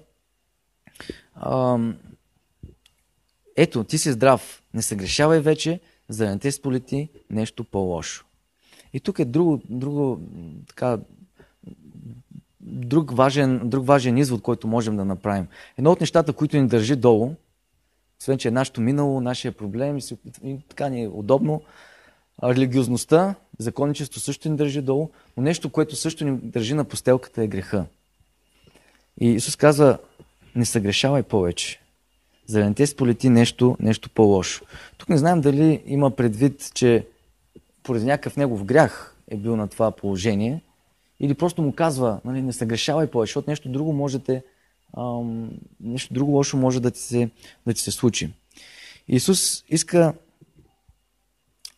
ето, 3.55 3.83
ти 3.83 3.97
си 3.97 4.11
здрав, 4.11 4.63
не 4.73 4.81
се 4.81 4.95
грешавай 4.95 5.39
вече, 5.39 5.79
за 6.09 6.25
да 6.25 6.31
не 6.31 6.39
те 6.39 6.51
сполети 6.51 7.09
нещо 7.29 7.63
по-лошо. 7.63 8.25
И 8.93 8.99
тук 8.99 9.19
е 9.19 9.25
друго, 9.25 9.61
друго 9.69 10.21
така, 10.67 10.99
друг 12.61 13.11
важен, 13.11 13.61
друг 13.63 13.85
важен 13.85 14.17
извод, 14.17 14.41
който 14.41 14.67
можем 14.67 14.97
да 14.97 15.05
направим. 15.05 15.47
Едно 15.77 15.91
от 15.91 15.99
нещата, 15.99 16.33
които 16.33 16.57
ни 16.57 16.67
държи 16.67 16.95
долу, 16.95 17.33
освен 18.19 18.37
че 18.37 18.47
е 18.47 18.51
нашето 18.51 18.81
минало, 18.81 19.21
нашия 19.21 19.51
проблем 19.51 19.97
и 20.43 20.59
така 20.69 20.89
ни 20.89 21.03
е 21.03 21.07
удобно, 21.07 21.61
религиозността, 22.43 23.35
законничество 23.61 24.19
също 24.19 24.49
ни 24.49 24.57
държи 24.57 24.81
долу, 24.81 25.09
но 25.37 25.43
нещо, 25.43 25.69
което 25.69 25.95
също 25.95 26.25
ни 26.25 26.37
държи 26.37 26.73
на 26.73 26.83
постелката 26.83 27.43
е 27.43 27.47
греха. 27.47 27.85
И 29.21 29.27
Исус 29.27 29.55
казва, 29.55 29.97
не 30.55 30.65
съгрешавай 30.65 31.23
повече, 31.23 31.81
за 32.45 32.59
да 32.59 32.65
не 32.65 32.73
те 32.73 32.87
сполети 32.87 33.29
нещо, 33.29 33.77
нещо 33.79 34.09
по-лошо. 34.09 34.65
Тук 34.97 35.09
не 35.09 35.17
знаем 35.17 35.41
дали 35.41 35.83
има 35.85 36.11
предвид, 36.11 36.71
че 36.73 37.07
поради 37.83 38.05
някакъв 38.05 38.37
негов 38.37 38.63
грях 38.63 39.15
е 39.27 39.37
бил 39.37 39.55
на 39.55 39.67
това 39.67 39.91
положение, 39.91 40.61
или 41.19 41.33
просто 41.33 41.61
му 41.61 41.73
казва, 41.73 42.19
нали, 42.25 42.41
не 42.41 42.53
съгрешавай 42.53 43.07
повече, 43.07 43.29
защото 43.29 43.49
нещо 43.49 43.69
друго 43.69 43.93
може 43.93 44.19
ам, 44.97 45.49
нещо 45.79 46.13
друго 46.13 46.31
лошо 46.31 46.57
може 46.57 46.81
да 46.81 46.91
ти 46.91 46.99
се, 46.99 47.29
да 47.67 47.73
ти 47.73 47.81
се 47.81 47.91
случи. 47.91 48.33
Исус 49.07 49.63
иска 49.69 50.13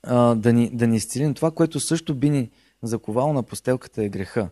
а, 0.03 0.35
да, 0.35 0.53
ни, 0.53 0.69
да 0.73 0.87
ни 0.87 0.95
изцели 0.95 1.33
това, 1.33 1.51
което 1.51 1.79
също 1.79 2.15
би 2.15 2.29
ни 2.29 2.51
заковало 2.83 3.33
на 3.33 3.43
постелката 3.43 4.03
е 4.03 4.09
греха. 4.09 4.49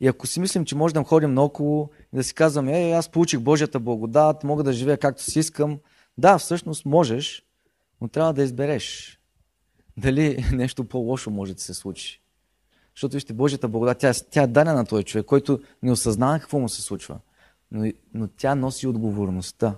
И 0.00 0.06
ако 0.06 0.26
си 0.26 0.40
мислим, 0.40 0.64
че 0.64 0.76
може 0.76 0.94
да 0.94 1.04
ходим 1.04 1.34
наоколо 1.34 1.90
и 2.12 2.16
да 2.16 2.24
си 2.24 2.34
казваме, 2.34 2.82
ей, 2.82 2.94
аз 2.94 3.08
получих 3.08 3.40
Божията 3.40 3.80
благодат, 3.80 4.44
мога 4.44 4.62
да 4.62 4.72
живея 4.72 4.98
както 4.98 5.22
си 5.22 5.38
искам, 5.38 5.78
Да, 6.18 6.38
всъщност 6.38 6.84
можеш, 6.86 7.42
но 8.00 8.08
трябва 8.08 8.32
да 8.32 8.42
избереш. 8.42 9.18
Дали 9.96 10.44
нещо 10.52 10.84
по-лошо 10.84 11.30
може 11.30 11.54
да 11.54 11.60
се 11.60 11.74
случи. 11.74 12.22
Защото 12.94 13.14
вижте, 13.14 13.32
Божията 13.32 13.68
благодат, 13.68 13.98
тя, 13.98 14.12
тя 14.30 14.42
е 14.42 14.46
дадена 14.46 14.74
на 14.74 14.86
този 14.86 15.04
човек, 15.04 15.26
който 15.26 15.60
не 15.82 15.92
осъзнава 15.92 16.40
какво 16.40 16.58
му 16.58 16.68
се 16.68 16.82
случва. 16.82 17.18
Но, 17.72 17.92
но 18.14 18.28
тя 18.28 18.54
носи 18.54 18.86
отговорността. 18.86 19.74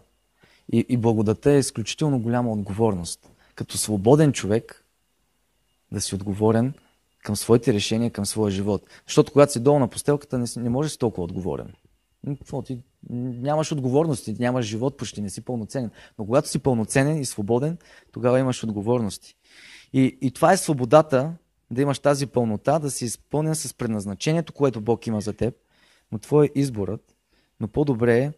И, 0.73 0.87
и 0.89 0.97
благодата 0.97 1.53
е 1.53 1.59
изключително 1.59 2.19
голяма 2.19 2.53
отговорност. 2.53 3.31
Като 3.55 3.79
свободен 3.79 4.33
човек, 4.33 4.78
да 5.92 6.01
си 6.01 6.14
отговорен 6.14 6.74
към 7.24 7.37
своите 7.37 7.72
решения, 7.72 8.11
към 8.11 8.27
своя 8.27 8.51
живот. 8.51 8.83
Защото 9.07 9.33
когато 9.33 9.53
си 9.53 9.61
долу 9.61 9.79
на 9.79 9.88
постелката, 9.88 10.38
не, 10.38 10.46
не 10.57 10.70
можеш 10.70 10.92
си 10.92 10.98
толкова 10.98 11.24
отговорен. 11.24 11.72
Какво 12.27 12.62
ти? 12.62 12.79
Нямаш 13.11 13.72
отговорности, 13.72 14.37
нямаш 14.38 14.66
живот, 14.66 14.96
почти 14.96 15.20
не 15.20 15.31
си 15.31 15.40
пълноценен. 15.40 15.90
Но 16.18 16.27
когато 16.27 16.48
си 16.48 16.59
пълноценен 16.59 17.18
и 17.18 17.24
свободен, 17.24 17.79
тогава 18.12 18.38
имаш 18.38 18.64
отговорности. 18.64 19.37
И, 19.92 20.18
и 20.20 20.31
това 20.31 20.53
е 20.53 20.57
свободата, 20.57 21.33
да 21.70 21.83
имаш 21.83 21.98
тази 21.98 22.27
пълнота, 22.27 22.79
да 22.79 22.90
си 22.90 23.05
изпълнен 23.05 23.55
с 23.55 23.74
предназначението, 23.74 24.53
което 24.53 24.81
Бог 24.81 25.07
има 25.07 25.20
за 25.20 25.33
теб. 25.33 25.55
Но 26.12 26.18
твой 26.18 26.46
е 26.46 26.61
изборът. 26.61 27.16
Но 27.61 27.68
по-добре 27.68 28.18
е 28.18 28.33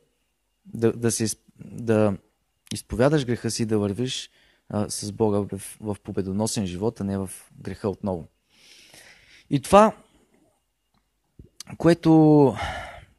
да, 0.74 0.92
да, 0.92 1.10
си, 1.10 1.36
да 1.58 2.16
изповядаш 2.72 3.26
греха 3.26 3.50
си 3.50 3.62
и 3.62 3.66
да 3.66 3.78
вървиш 3.78 4.30
а, 4.70 4.90
с 4.90 5.12
Бога 5.12 5.38
в, 5.38 5.76
в 5.80 5.96
победоносен 6.04 6.66
живот, 6.66 7.00
а 7.00 7.04
не 7.04 7.18
в 7.18 7.30
греха 7.60 7.88
отново. 7.88 8.24
И 9.50 9.60
това, 9.60 9.96
което 11.78 12.54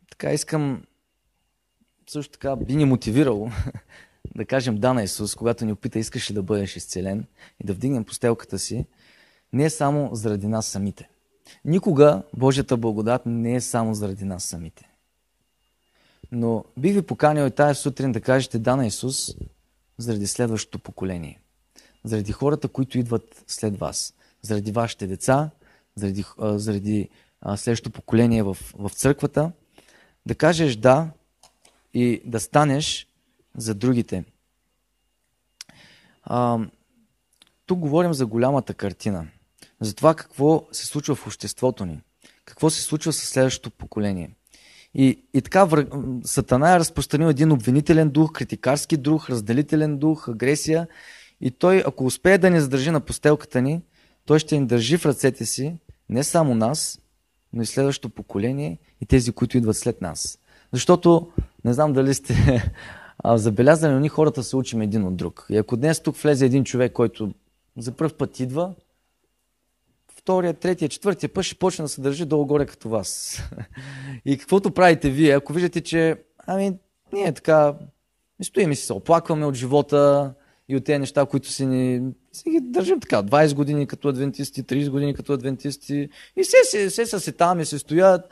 така 0.10 0.34
искам 0.34 0.84
също 2.10 2.32
така 2.32 2.56
би 2.56 2.76
ни 2.76 2.86
мотивирало 2.86 3.52
да 4.36 4.46
кажем 4.46 4.78
да 4.78 4.94
на 4.94 5.04
Исус, 5.04 5.36
когато 5.36 5.66
ни 5.66 5.72
опита 5.72 6.00
искаш 6.00 6.32
ли 6.32 6.36
да 6.36 6.44
бъдеш 6.44 6.76
изцелен 6.76 7.26
и 7.64 7.66
да 7.66 7.74
вдигнем 7.74 8.04
постелката 8.04 8.60
си, 8.60 8.86
не 9.54 9.66
е 9.66 9.70
само 9.70 10.16
заради 10.16 10.48
нас 10.48 10.68
самите. 10.68 11.10
Никога 11.66 12.24
Божията 12.38 12.78
благодат 12.78 13.22
не 13.26 13.56
е 13.56 13.62
само 13.62 13.94
заради 13.94 14.26
нас 14.26 14.44
самите. 14.44 14.90
Но 16.32 16.66
бих 16.78 16.94
ви 16.94 17.02
поканил 17.02 17.48
и 17.48 17.52
тази 17.52 17.82
сутрин 17.82 18.12
да 18.12 18.22
кажете 18.22 18.60
да 18.60 18.76
на 18.76 18.88
Исус 18.88 19.36
заради 20.02 20.28
следващото 20.28 20.80
поколение. 20.80 21.40
Заради 22.04 22.32
хората, 22.32 22.68
които 22.68 23.00
идват 23.00 23.44
след 23.48 23.78
вас. 23.78 24.14
Заради 24.42 24.72
вашите 24.72 25.08
деца, 25.08 25.50
заради, 25.96 26.26
заради 26.40 27.10
следващото 27.56 27.92
поколение 27.92 28.44
в, 28.44 28.58
в 28.74 28.90
църквата. 28.90 29.52
Да 30.26 30.36
кажеш 30.36 30.76
да 30.76 31.10
и 31.94 32.22
да 32.26 32.40
станеш 32.40 33.08
за 33.58 33.76
другите. 33.76 34.24
А, 36.24 36.60
тук 37.66 37.80
говорим 37.80 38.14
за 38.14 38.26
голямата 38.26 38.74
картина. 38.74 39.28
За 39.82 39.96
това 39.96 40.16
какво 40.16 40.68
се 40.72 40.86
случва 40.86 41.16
в 41.16 41.28
обществото 41.28 41.86
ни. 41.86 42.02
Какво 42.46 42.70
се 42.70 42.82
случва 42.82 43.14
с 43.14 43.18
следващото 43.18 43.72
поколение. 43.72 44.30
И, 44.96 45.24
и 45.34 45.42
така 45.42 45.68
Сатана 46.24 46.76
е 46.76 46.80
разпространил 46.80 47.28
един 47.28 47.52
обвинителен 47.52 48.10
дух, 48.10 48.32
критикарски 48.32 48.98
дух, 48.98 49.30
разделителен 49.30 49.98
дух, 49.98 50.30
агресия. 50.30 50.88
И 51.42 51.52
той, 51.52 51.84
ако 51.88 52.06
успее 52.06 52.38
да 52.38 52.50
ни 52.50 52.60
задържи 52.60 52.92
на 52.92 53.00
постелката 53.00 53.62
ни, 53.62 53.82
той 54.26 54.40
ще 54.40 54.60
ни 54.60 54.68
държи 54.68 54.98
в 54.98 55.06
ръцете 55.06 55.46
си 55.46 55.76
не 56.12 56.24
само 56.24 56.56
нас, 56.56 57.00
но 57.54 57.62
и 57.62 57.66
следващото 57.66 58.16
поколение 58.16 58.78
и 59.02 59.06
тези, 59.06 59.32
които 59.32 59.58
идват 59.58 59.78
след 59.78 60.02
нас. 60.02 60.40
Защото, 60.72 61.32
не 61.66 61.74
знам 61.74 61.94
дали 61.94 62.14
сте 62.14 62.64
забелязали, 63.26 63.94
но 63.94 64.00
ние 64.00 64.10
хората 64.10 64.44
се 64.44 64.56
учим 64.56 64.82
един 64.82 65.04
от 65.04 65.16
друг. 65.16 65.46
И 65.50 65.58
ако 65.58 65.78
днес 65.78 66.00
тук 66.00 66.18
влезе 66.18 66.46
един 66.46 66.64
човек, 66.64 66.94
който 66.94 67.34
за 67.78 67.92
първ 67.92 68.14
път 68.18 68.40
идва, 68.40 68.74
втория, 70.22 70.54
третия, 70.54 70.90
четвъртия 70.90 71.30
път 71.30 71.46
ще 71.46 71.56
почне 71.56 71.84
да 71.84 71.90
се 71.90 72.02
държи 72.02 72.26
долу-горе 72.26 72.66
като 72.66 72.90
вас. 72.90 73.42
И 74.26 74.38
каквото 74.38 74.72
правите 74.72 75.10
вие, 75.10 75.36
ако 75.36 75.54
виждате, 75.54 75.82
че 75.82 76.16
ами, 76.48 76.74
ние 77.14 77.34
така 77.34 77.74
не 78.40 78.46
стоим 78.46 78.72
и 78.72 78.76
се 78.76 78.94
оплакваме 78.94 79.46
от 79.46 79.56
живота 79.56 80.34
и 80.70 80.76
от 80.76 80.84
тези 80.84 81.00
неща, 81.00 81.26
които 81.26 81.50
си 81.50 81.66
ни 81.66 82.12
си 82.34 82.50
ги 82.50 82.60
държим 82.62 83.00
така, 83.00 83.24
20 83.24 83.56
години 83.56 83.88
като 83.88 84.08
адвентисти, 84.08 84.64
30 84.64 84.90
години 84.90 85.14
като 85.14 85.34
адвентисти 85.34 86.10
и 86.36 86.44
все, 86.44 86.58
все, 86.64 86.90
все 86.90 87.06
са 87.06 87.20
си 87.20 87.32
там 87.32 87.60
и 87.60 87.66
се 87.66 87.80
стоят. 87.80 88.30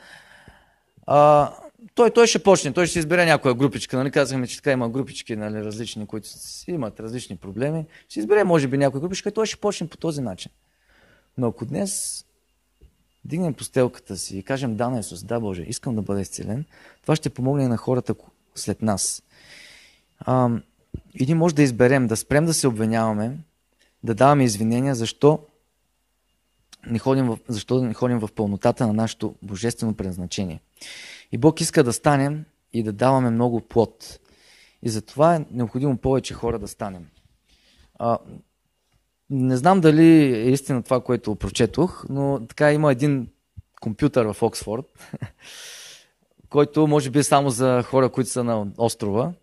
А, 1.08 1.52
той, 1.96 2.12
той 2.12 2.28
ще 2.28 2.44
почне, 2.44 2.74
той 2.74 2.88
ще 2.88 3.00
избере 3.00 3.26
някоя 3.26 3.54
групичка, 3.54 3.98
нали 3.98 4.12
казахме, 4.12 4.48
че 4.48 4.56
така 4.56 4.72
има 4.72 4.90
групички 4.90 5.36
нали, 5.36 5.64
различни, 5.64 6.08
които 6.08 6.28
си 6.28 6.72
имат 6.72 7.00
различни 7.00 7.36
проблеми. 7.36 7.86
Ще 8.10 8.20
избере, 8.20 8.44
може 8.44 8.68
би, 8.68 8.78
някоя 8.78 9.02
групичка 9.02 9.30
и 9.30 9.32
той 9.32 9.46
ще 9.46 9.58
почне 9.58 9.88
по 9.88 9.98
този 9.98 10.22
начин. 10.22 10.52
Но 11.40 11.48
ако 11.48 11.66
днес 11.66 12.26
дигнем 13.26 13.54
постелката 13.54 14.18
си 14.18 14.38
и 14.38 14.44
кажем 14.44 14.76
да 14.76 14.90
на 14.90 15.00
Исус, 15.00 15.24
да 15.24 15.40
Боже, 15.40 15.64
искам 15.64 15.96
да 15.96 16.02
бъда 16.02 16.22
изцелен, 16.22 16.66
това 17.02 17.16
ще 17.16 17.30
помогне 17.30 17.68
на 17.68 17.78
хората 17.78 18.16
след 18.56 18.82
нас. 18.82 19.24
А, 20.20 20.50
и 21.14 21.26
ние 21.26 21.36
може 21.36 21.56
да 21.56 21.64
изберем, 21.64 22.08
да 22.08 22.18
спрем 22.18 22.46
да 22.46 22.54
се 22.54 22.68
обвиняваме, 22.68 23.38
да 24.04 24.16
даваме 24.16 24.44
извинения, 24.44 24.96
защо 24.96 25.40
не 26.88 27.00
ходим 27.00 27.28
в, 27.28 27.38
защо 27.48 27.82
не 27.82 27.94
ходим 27.94 28.20
в 28.20 28.30
пълнотата 28.36 28.88
на 28.88 28.94
нашето 28.94 29.36
божествено 29.42 29.96
предназначение. 29.96 30.62
И 31.32 31.38
Бог 31.38 31.62
иска 31.62 31.84
да 31.84 31.94
станем 31.94 32.46
и 32.74 32.84
да 32.84 32.94
даваме 32.94 33.30
много 33.30 33.62
плод. 33.62 34.20
И 34.82 34.90
затова 34.90 35.36
е 35.36 35.46
необходимо 35.52 35.98
повече 35.98 36.34
хора 36.34 36.60
да 36.60 36.68
станем. 36.68 37.08
А, 38.00 38.18
не 39.30 39.58
знам 39.58 39.82
дали 39.82 40.06
е 40.36 40.50
истина 40.50 40.84
това, 40.84 41.02
което 41.02 41.36
прочетох, 41.36 42.06
но 42.10 42.42
така 42.48 42.74
има 42.74 42.92
един 42.92 43.28
компютър 43.82 44.34
в 44.34 44.44
Оксфорд, 44.44 44.86
който 46.50 46.88
може 46.88 47.10
би 47.10 47.20
е 47.20 47.24
само 47.24 47.50
за 47.50 47.84
хора, 47.84 48.10
които 48.10 48.30
са 48.30 48.44
на 48.44 48.68
острова. 48.78 49.34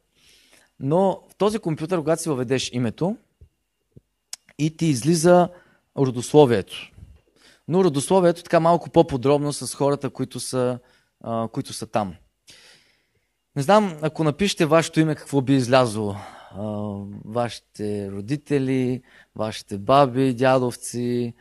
Но 0.80 1.22
в 1.30 1.34
този 1.34 1.58
компютър, 1.58 1.98
когато 1.98 2.22
си 2.22 2.28
въведеш 2.28 2.70
името, 2.72 3.16
и 4.58 4.76
ти 4.76 4.86
излиза 4.86 5.48
родословието. 5.98 6.90
Но 7.68 7.84
родословието 7.84 8.42
така 8.42 8.60
малко 8.60 8.90
по-подробно 8.90 9.52
с 9.52 9.74
хората, 9.74 10.10
които 10.10 10.40
са, 10.40 10.78
които 11.52 11.72
са 11.72 11.86
там. 11.86 12.14
Не 13.56 13.62
знам, 13.62 13.96
ако 14.02 14.24
напишете 14.24 14.66
вашето 14.66 15.00
име, 15.00 15.14
какво 15.14 15.40
би 15.40 15.54
излязло. 15.54 16.16
А, 16.58 16.64
вашите 17.24 18.10
родители, 18.10 19.02
вашите 19.36 19.78
баби, 19.78 20.34
дядовци, 20.34 21.34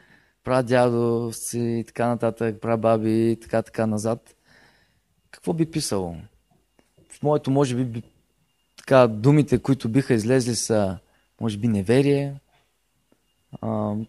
прадядовци 0.43 1.59
и 1.59 1.83
така 1.83 2.07
нататък, 2.07 2.61
прабаби 2.61 3.31
и 3.31 3.39
така, 3.39 3.61
така 3.61 3.87
назад. 3.87 4.35
Какво 5.31 5.53
би 5.53 5.65
писало? 5.71 6.15
В 7.09 7.23
моето, 7.23 7.51
може 7.51 7.75
би, 7.75 8.03
така, 8.77 9.07
думите, 9.07 9.59
които 9.59 9.89
биха 9.89 10.13
излезли 10.13 10.55
са, 10.55 10.97
може 11.41 11.57
би, 11.57 11.67
неверие, 11.67 12.35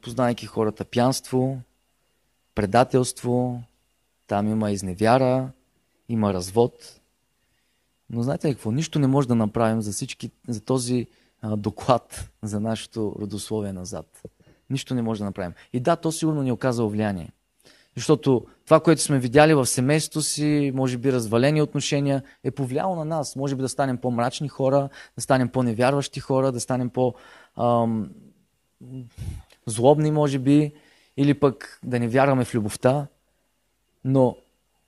познайки 0.02 0.46
хората 0.46 0.84
пянство, 0.84 1.60
предателство, 2.54 3.62
там 4.26 4.48
има 4.48 4.70
изневяра, 4.70 5.50
има 6.08 6.34
развод. 6.34 7.00
Но 8.10 8.22
знаете 8.22 8.52
какво? 8.52 8.72
Нищо 8.72 8.98
не 8.98 9.06
може 9.06 9.28
да 9.28 9.34
направим 9.34 9.82
за, 9.82 9.92
всички, 9.92 10.30
за 10.48 10.60
този 10.60 11.06
а, 11.42 11.56
доклад 11.56 12.30
за 12.42 12.60
нашето 12.60 13.16
родословие 13.18 13.72
назад. 13.72 14.22
Нищо 14.70 14.94
не 14.94 15.02
може 15.02 15.18
да 15.18 15.24
направим. 15.24 15.52
И 15.72 15.80
да, 15.80 15.96
то 15.96 16.12
сигурно 16.12 16.42
ни 16.42 16.52
оказало 16.52 16.90
влияние. 16.90 17.32
Защото 17.96 18.46
това, 18.64 18.80
което 18.80 19.02
сме 19.02 19.18
видяли 19.18 19.54
в 19.54 19.66
семейството 19.66 20.22
си, 20.22 20.72
може 20.74 20.98
би 20.98 21.12
развалени 21.12 21.62
отношения, 21.62 22.22
е 22.44 22.50
повлияло 22.50 22.96
на 22.96 23.04
нас. 23.04 23.36
Може 23.36 23.56
би 23.56 23.62
да 23.62 23.68
станем 23.68 23.98
по-мрачни 23.98 24.48
хора, 24.48 24.88
да 25.16 25.20
станем 25.20 25.48
по-невярващи 25.48 26.20
хора, 26.20 26.52
да 26.52 26.60
станем 26.60 26.90
по- 26.90 27.14
ам, 27.56 28.10
злобни, 29.66 30.10
може 30.10 30.38
би, 30.38 30.72
или 31.16 31.34
пък 31.34 31.80
да 31.84 32.00
не 32.00 32.08
вярваме 32.08 32.44
в 32.44 32.54
любовта. 32.54 33.06
Но 34.04 34.36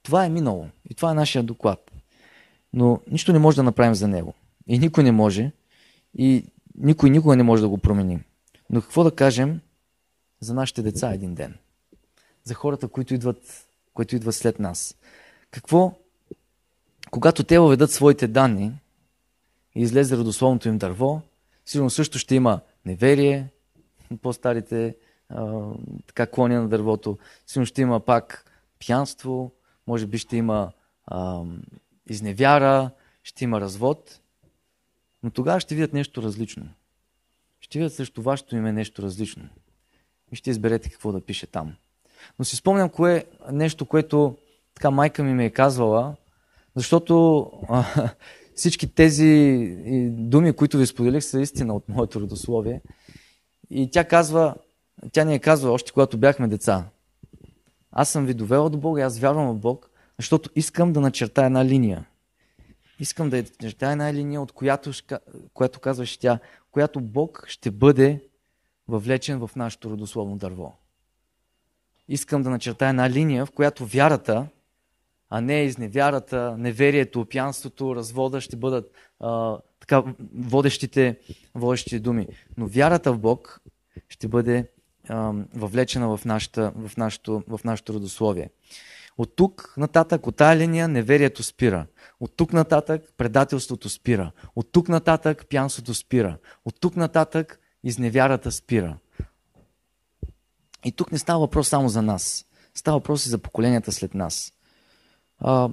това 0.03 0.25
е 0.25 0.29
минало 0.29 0.69
и 0.91 0.95
това 0.95 1.11
е 1.11 1.15
нашия 1.15 1.43
доклад. 1.43 1.88
Но 2.73 3.01
нищо 3.11 3.33
не 3.33 3.39
може 3.39 3.57
да 3.57 3.63
направим 3.63 3.95
за 3.95 4.09
него. 4.09 4.35
И 4.67 4.79
никой 4.79 5.05
не 5.05 5.13
може. 5.13 5.53
И 6.15 6.45
никой 6.75 7.11
никога 7.11 7.37
не 7.37 7.43
може 7.43 7.63
да 7.63 7.69
го 7.69 7.79
промени. 7.79 8.25
Но 8.71 8.81
какво 8.83 9.05
да 9.05 9.15
кажем 9.15 9.61
за 10.41 10.55
нашите 10.55 10.83
деца 10.83 11.13
един 11.13 11.35
ден? 11.35 11.55
За 12.45 12.55
хората, 12.55 12.89
които 12.89 13.15
идват, 13.15 13.69
които 13.95 14.17
идват 14.17 14.35
след 14.35 14.59
нас. 14.59 14.97
Какво, 15.51 15.93
когато 17.11 17.45
те 17.45 17.59
въведат 17.59 17.91
своите 17.91 18.29
данни 18.29 18.73
и 19.75 19.83
излезе 19.83 20.17
родословното 20.17 20.69
им 20.69 20.79
дърво, 20.79 21.23
сигурно 21.67 21.91
също 21.91 22.19
ще 22.19 22.35
има 22.35 22.61
неверие, 22.85 23.49
по-старите 24.23 24.97
а, 25.29 25.71
така 26.07 26.27
клони 26.27 26.55
на 26.55 26.69
дървото. 26.69 27.19
Сигурно 27.47 27.67
ще 27.67 27.83
има 27.83 28.01
пак 28.01 28.45
пянство, 28.87 29.53
може 29.87 30.07
би 30.07 30.19
ще 30.19 30.37
има 30.37 30.73
а, 31.07 31.43
изневяра, 32.11 32.91
ще 33.23 33.45
има 33.45 33.61
развод. 33.61 34.21
Но 35.23 35.31
тогава 35.31 35.61
ще 35.61 35.75
видят 35.75 35.93
нещо 35.93 36.23
различно. 36.23 36.69
Ще 37.61 37.79
видят 37.79 37.95
срещу 37.95 38.23
вашето 38.23 38.57
име 38.57 38.73
нещо 38.73 39.03
различно. 39.03 39.49
И 40.33 40.37
ще 40.37 40.51
изберете 40.51 40.91
какво 40.91 41.13
да 41.13 41.21
пише 41.21 41.47
там. 41.47 41.75
Но 42.39 42.45
си 42.45 42.57
спомням 42.57 42.89
кое 42.89 43.25
нещо, 43.53 43.87
което 43.87 44.37
така 44.75 44.91
майка 44.91 45.25
ми 45.25 45.35
ме 45.35 45.45
е 45.45 45.51
казвала, 45.51 46.17
защото 46.75 47.45
а, 47.69 47.85
всички 48.55 48.95
тези 48.95 49.77
думи, 50.11 50.53
които 50.53 50.79
ви 50.79 50.87
споделих, 50.87 51.25
са 51.25 51.41
истина 51.41 51.75
от 51.75 51.89
моето 51.89 52.21
родословие. 52.21 52.81
И 53.71 53.91
тя 53.91 54.05
казва, 54.05 54.55
тя 55.13 55.25
ни 55.25 55.35
е 55.35 55.39
казва 55.39 55.71
още 55.71 55.93
когато 55.93 56.19
бяхме 56.19 56.49
деца. 56.49 56.85
Аз 57.93 58.09
съм 58.09 58.27
ви 58.27 58.35
довела 58.35 58.71
до 58.71 58.79
Бога, 58.79 59.03
аз 59.03 59.19
вярвам 59.19 59.49
в 59.49 59.59
Бог, 59.59 59.88
защото 60.19 60.51
искам 60.55 60.93
да 60.93 61.01
начертая 61.01 61.47
една 61.47 61.65
линия. 61.65 62.07
Искам 63.01 63.31
да 63.31 63.37
начертая 63.37 63.93
една 63.93 64.15
линия, 64.15 64.41
от 64.41 64.53
която, 64.53 64.91
която 65.55 65.81
казваше 65.81 66.19
тя, 66.19 66.39
която 66.71 67.01
Бог 67.01 67.45
ще 67.49 67.71
бъде 67.71 68.25
въвлечен 68.89 69.39
в 69.39 69.51
нашето 69.57 69.91
родословно 69.91 70.37
дърво. 70.37 70.77
Искам 72.09 72.43
да 72.43 72.51
начертая 72.51 72.89
една 72.89 73.11
линия, 73.11 73.47
в 73.47 73.51
която 73.51 73.87
вярата, 73.87 74.47
а 75.31 75.41
не 75.41 75.63
изневярата, 75.63 76.57
неверието, 76.59 77.27
пянството, 77.31 77.97
развода 77.97 78.41
ще 78.41 78.57
бъдат 78.57 78.93
а, 79.21 79.59
така 79.81 80.03
водещите, 80.35 81.19
водещите 81.55 82.01
думи. 82.01 82.27
Но 82.57 82.67
вярата 82.67 83.13
в 83.13 83.19
Бог 83.19 83.61
ще 84.09 84.29
бъде 84.29 84.69
а, 85.09 85.33
въвлечена 85.55 86.17
в, 86.17 86.25
нашата, 86.25 86.73
в, 86.77 86.97
нашото, 86.97 87.43
в 87.49 87.61
нашото 87.65 87.95
родословие. 87.95 88.51
От 89.19 89.37
тук 89.37 89.75
нататък, 89.77 90.27
от 90.27 90.37
тая 90.37 90.57
линия, 90.57 90.89
неверието 90.89 91.43
спира. 91.43 91.87
От 92.21 92.33
тук 92.37 92.53
нататък 92.53 93.03
предателството 93.17 93.89
спира. 93.89 94.33
От 94.57 94.73
тук 94.73 94.89
нататък 94.89 95.47
пянството 95.51 95.95
спира. 95.95 96.39
От 96.65 96.81
тук 96.81 96.97
нататък 96.97 97.61
изневярата 97.85 98.53
спира. 98.53 98.99
И 100.85 100.93
тук 100.93 101.13
не 101.13 101.19
става 101.19 101.41
въпрос 101.41 101.69
само 101.69 101.89
за 101.89 102.03
нас. 102.03 102.47
Става 102.75 102.99
въпрос 102.99 103.27
и 103.27 103.29
за 103.29 103.39
поколенията 103.39 103.93
след 103.93 104.15
нас. 104.15 104.53
А, 105.39 105.71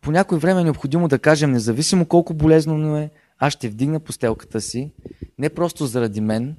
по 0.00 0.10
някое 0.10 0.38
време 0.38 0.60
е 0.60 0.64
необходимо 0.64 1.08
да 1.08 1.18
кажем, 1.18 1.52
независимо 1.52 2.06
колко 2.06 2.34
болезно 2.34 2.96
е, 2.96 3.10
аз 3.38 3.52
ще 3.52 3.68
вдигна 3.68 4.00
постелката 4.00 4.60
си, 4.60 4.92
не 5.38 5.50
просто 5.50 5.86
заради 5.86 6.20
мен, 6.20 6.56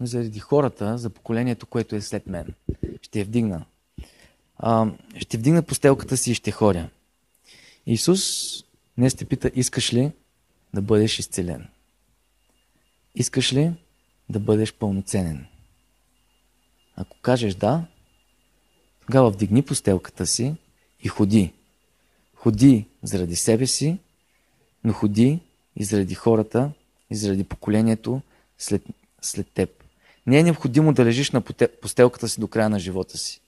но 0.00 0.06
заради 0.06 0.38
хората, 0.38 0.98
за 0.98 1.10
поколението, 1.10 1.66
което 1.66 1.96
е 1.96 2.00
след 2.00 2.26
мен. 2.26 2.54
Ще 3.02 3.18
я 3.18 3.24
вдигна. 3.24 3.64
А, 4.58 4.86
ще 5.18 5.38
вдигна 5.38 5.62
постелката 5.62 6.16
си 6.16 6.30
и 6.30 6.34
ще 6.34 6.50
ходя. 6.50 6.88
Исус 7.86 8.22
днес 8.98 9.14
те 9.14 9.24
пита, 9.24 9.50
искаш 9.54 9.94
ли 9.94 10.12
да 10.74 10.82
бъдеш 10.82 11.18
изцелен? 11.18 11.68
Искаш 13.14 13.52
ли 13.52 13.72
да 14.28 14.40
бъдеш 14.40 14.74
пълноценен? 14.74 15.46
Ако 16.96 17.16
кажеш 17.20 17.54
да, 17.54 17.84
тогава 19.06 19.30
вдигни 19.30 19.62
постелката 19.62 20.26
си 20.26 20.54
и 21.02 21.08
ходи. 21.08 21.52
Ходи 22.34 22.86
заради 23.02 23.36
себе 23.36 23.66
си, 23.66 23.98
но 24.84 24.92
ходи 24.92 25.40
и 25.76 25.84
заради 25.84 26.14
хората, 26.14 26.72
и 27.10 27.16
заради 27.16 27.44
поколението 27.44 28.20
след, 28.58 28.82
след 29.22 29.50
теб. 29.50 29.84
Не 30.26 30.38
е 30.38 30.42
необходимо 30.42 30.92
да 30.92 31.04
лежиш 31.04 31.30
на 31.30 31.40
постелката 31.82 32.28
си 32.28 32.40
до 32.40 32.48
края 32.48 32.70
на 32.70 32.78
живота 32.78 33.18
си. 33.18 33.41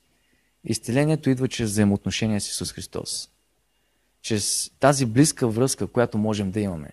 Изцелението 0.65 1.31
идва 1.31 1.49
чрез 1.49 1.71
взаимоотношения 1.71 2.41
с 2.41 2.49
Исус 2.49 2.73
Христос. 2.73 3.31
Чрез 4.23 4.71
тази 4.81 5.07
близка 5.07 5.49
връзка, 5.49 5.87
която 5.87 6.19
можем 6.19 6.51
да 6.51 6.61
имаме. 6.61 6.91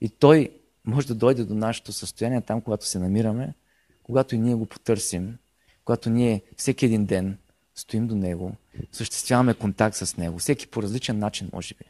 И 0.00 0.08
Той 0.08 0.50
може 0.84 1.06
да 1.06 1.14
дойде 1.14 1.44
до 1.44 1.54
нашето 1.54 1.92
състояние 1.92 2.40
там, 2.40 2.60
когато 2.60 2.86
се 2.86 2.98
намираме, 2.98 3.54
когато 4.02 4.34
и 4.34 4.38
ние 4.38 4.54
го 4.54 4.66
потърсим, 4.66 5.36
когато 5.84 6.10
ние 6.10 6.42
всеки 6.56 6.86
един 6.86 7.04
ден 7.04 7.38
стоим 7.74 8.06
до 8.06 8.14
Него, 8.14 8.56
съществяваме 8.92 9.54
контакт 9.54 9.96
с 9.96 10.16
Него, 10.16 10.38
всеки 10.38 10.66
по 10.66 10.82
различен 10.82 11.18
начин, 11.18 11.50
може 11.52 11.74
би. 11.74 11.84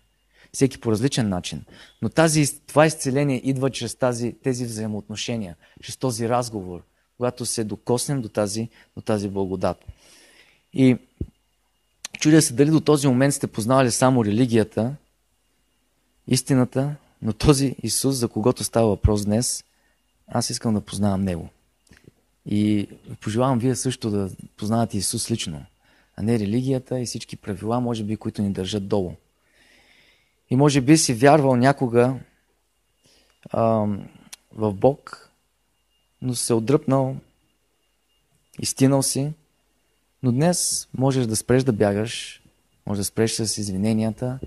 Всеки 0.52 0.80
по 0.80 0.92
различен 0.92 1.28
начин. 1.28 1.64
Но 2.02 2.08
тази, 2.08 2.60
това 2.66 2.86
изцеление 2.86 3.40
идва 3.44 3.70
чрез 3.70 3.94
тази, 3.94 4.32
тези 4.32 4.64
взаимоотношения, 4.64 5.56
чрез 5.82 5.96
този 5.96 6.28
разговор, 6.28 6.82
когато 7.16 7.46
се 7.46 7.64
докоснем 7.64 8.22
до 8.22 8.28
тази, 8.28 8.68
до 8.96 9.02
тази 9.02 9.28
благодат. 9.28 9.84
И 10.74 10.96
чудя 12.20 12.42
се 12.42 12.54
дали 12.54 12.70
до 12.70 12.80
този 12.80 13.08
момент 13.08 13.34
сте 13.34 13.46
познавали 13.46 13.90
само 13.90 14.24
религията, 14.24 14.94
истината, 16.28 16.94
но 17.22 17.32
този 17.32 17.76
Исус, 17.82 18.16
за 18.16 18.28
когото 18.28 18.64
става 18.64 18.88
въпрос 18.88 19.24
днес, 19.24 19.64
аз 20.28 20.50
искам 20.50 20.74
да 20.74 20.80
познавам 20.80 21.22
Него. 21.22 21.48
И 22.46 22.88
пожелавам 23.20 23.58
вие 23.58 23.76
също 23.76 24.10
да 24.10 24.30
познавате 24.56 24.98
Исус 24.98 25.30
лично, 25.30 25.64
а 26.16 26.22
не 26.22 26.38
религията 26.38 27.00
и 27.00 27.06
всички 27.06 27.36
правила, 27.36 27.80
може 27.80 28.04
би, 28.04 28.16
които 28.16 28.42
ни 28.42 28.52
държат 28.52 28.88
долу. 28.88 29.12
И 30.50 30.56
може 30.56 30.80
би 30.80 30.96
си 30.96 31.14
вярвал 31.14 31.56
някога 31.56 32.14
а, 33.50 33.86
в 34.52 34.72
Бог, 34.72 35.30
но 36.22 36.34
се 36.34 36.54
отдръпнал, 36.54 37.16
изтинал 38.60 39.02
си, 39.02 39.32
но 40.24 40.32
днес 40.32 40.88
можеш 40.98 41.26
да 41.26 41.36
спреш 41.36 41.62
да 41.62 41.72
бягаш, 41.72 42.42
можеш 42.86 42.98
да 42.98 43.04
спреш 43.04 43.32
с 43.32 43.58
извиненията 43.58 44.38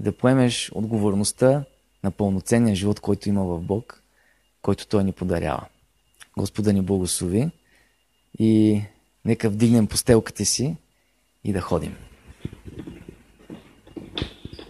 и 0.00 0.02
да 0.02 0.12
поемеш 0.12 0.70
отговорността 0.74 1.64
на 2.04 2.10
пълноценния 2.10 2.76
живот, 2.76 3.00
който 3.00 3.28
има 3.28 3.44
в 3.44 3.60
Бог, 3.60 4.02
който 4.62 4.86
Той 4.86 5.04
ни 5.04 5.12
подарява. 5.12 5.66
Господа 6.38 6.72
ни 6.72 6.82
благослови 6.82 7.50
и 8.38 8.82
нека 9.24 9.50
вдигнем 9.50 9.86
постелката 9.86 10.44
си 10.44 10.76
и 11.44 11.52
да 11.52 11.60
ходим. 11.60 11.96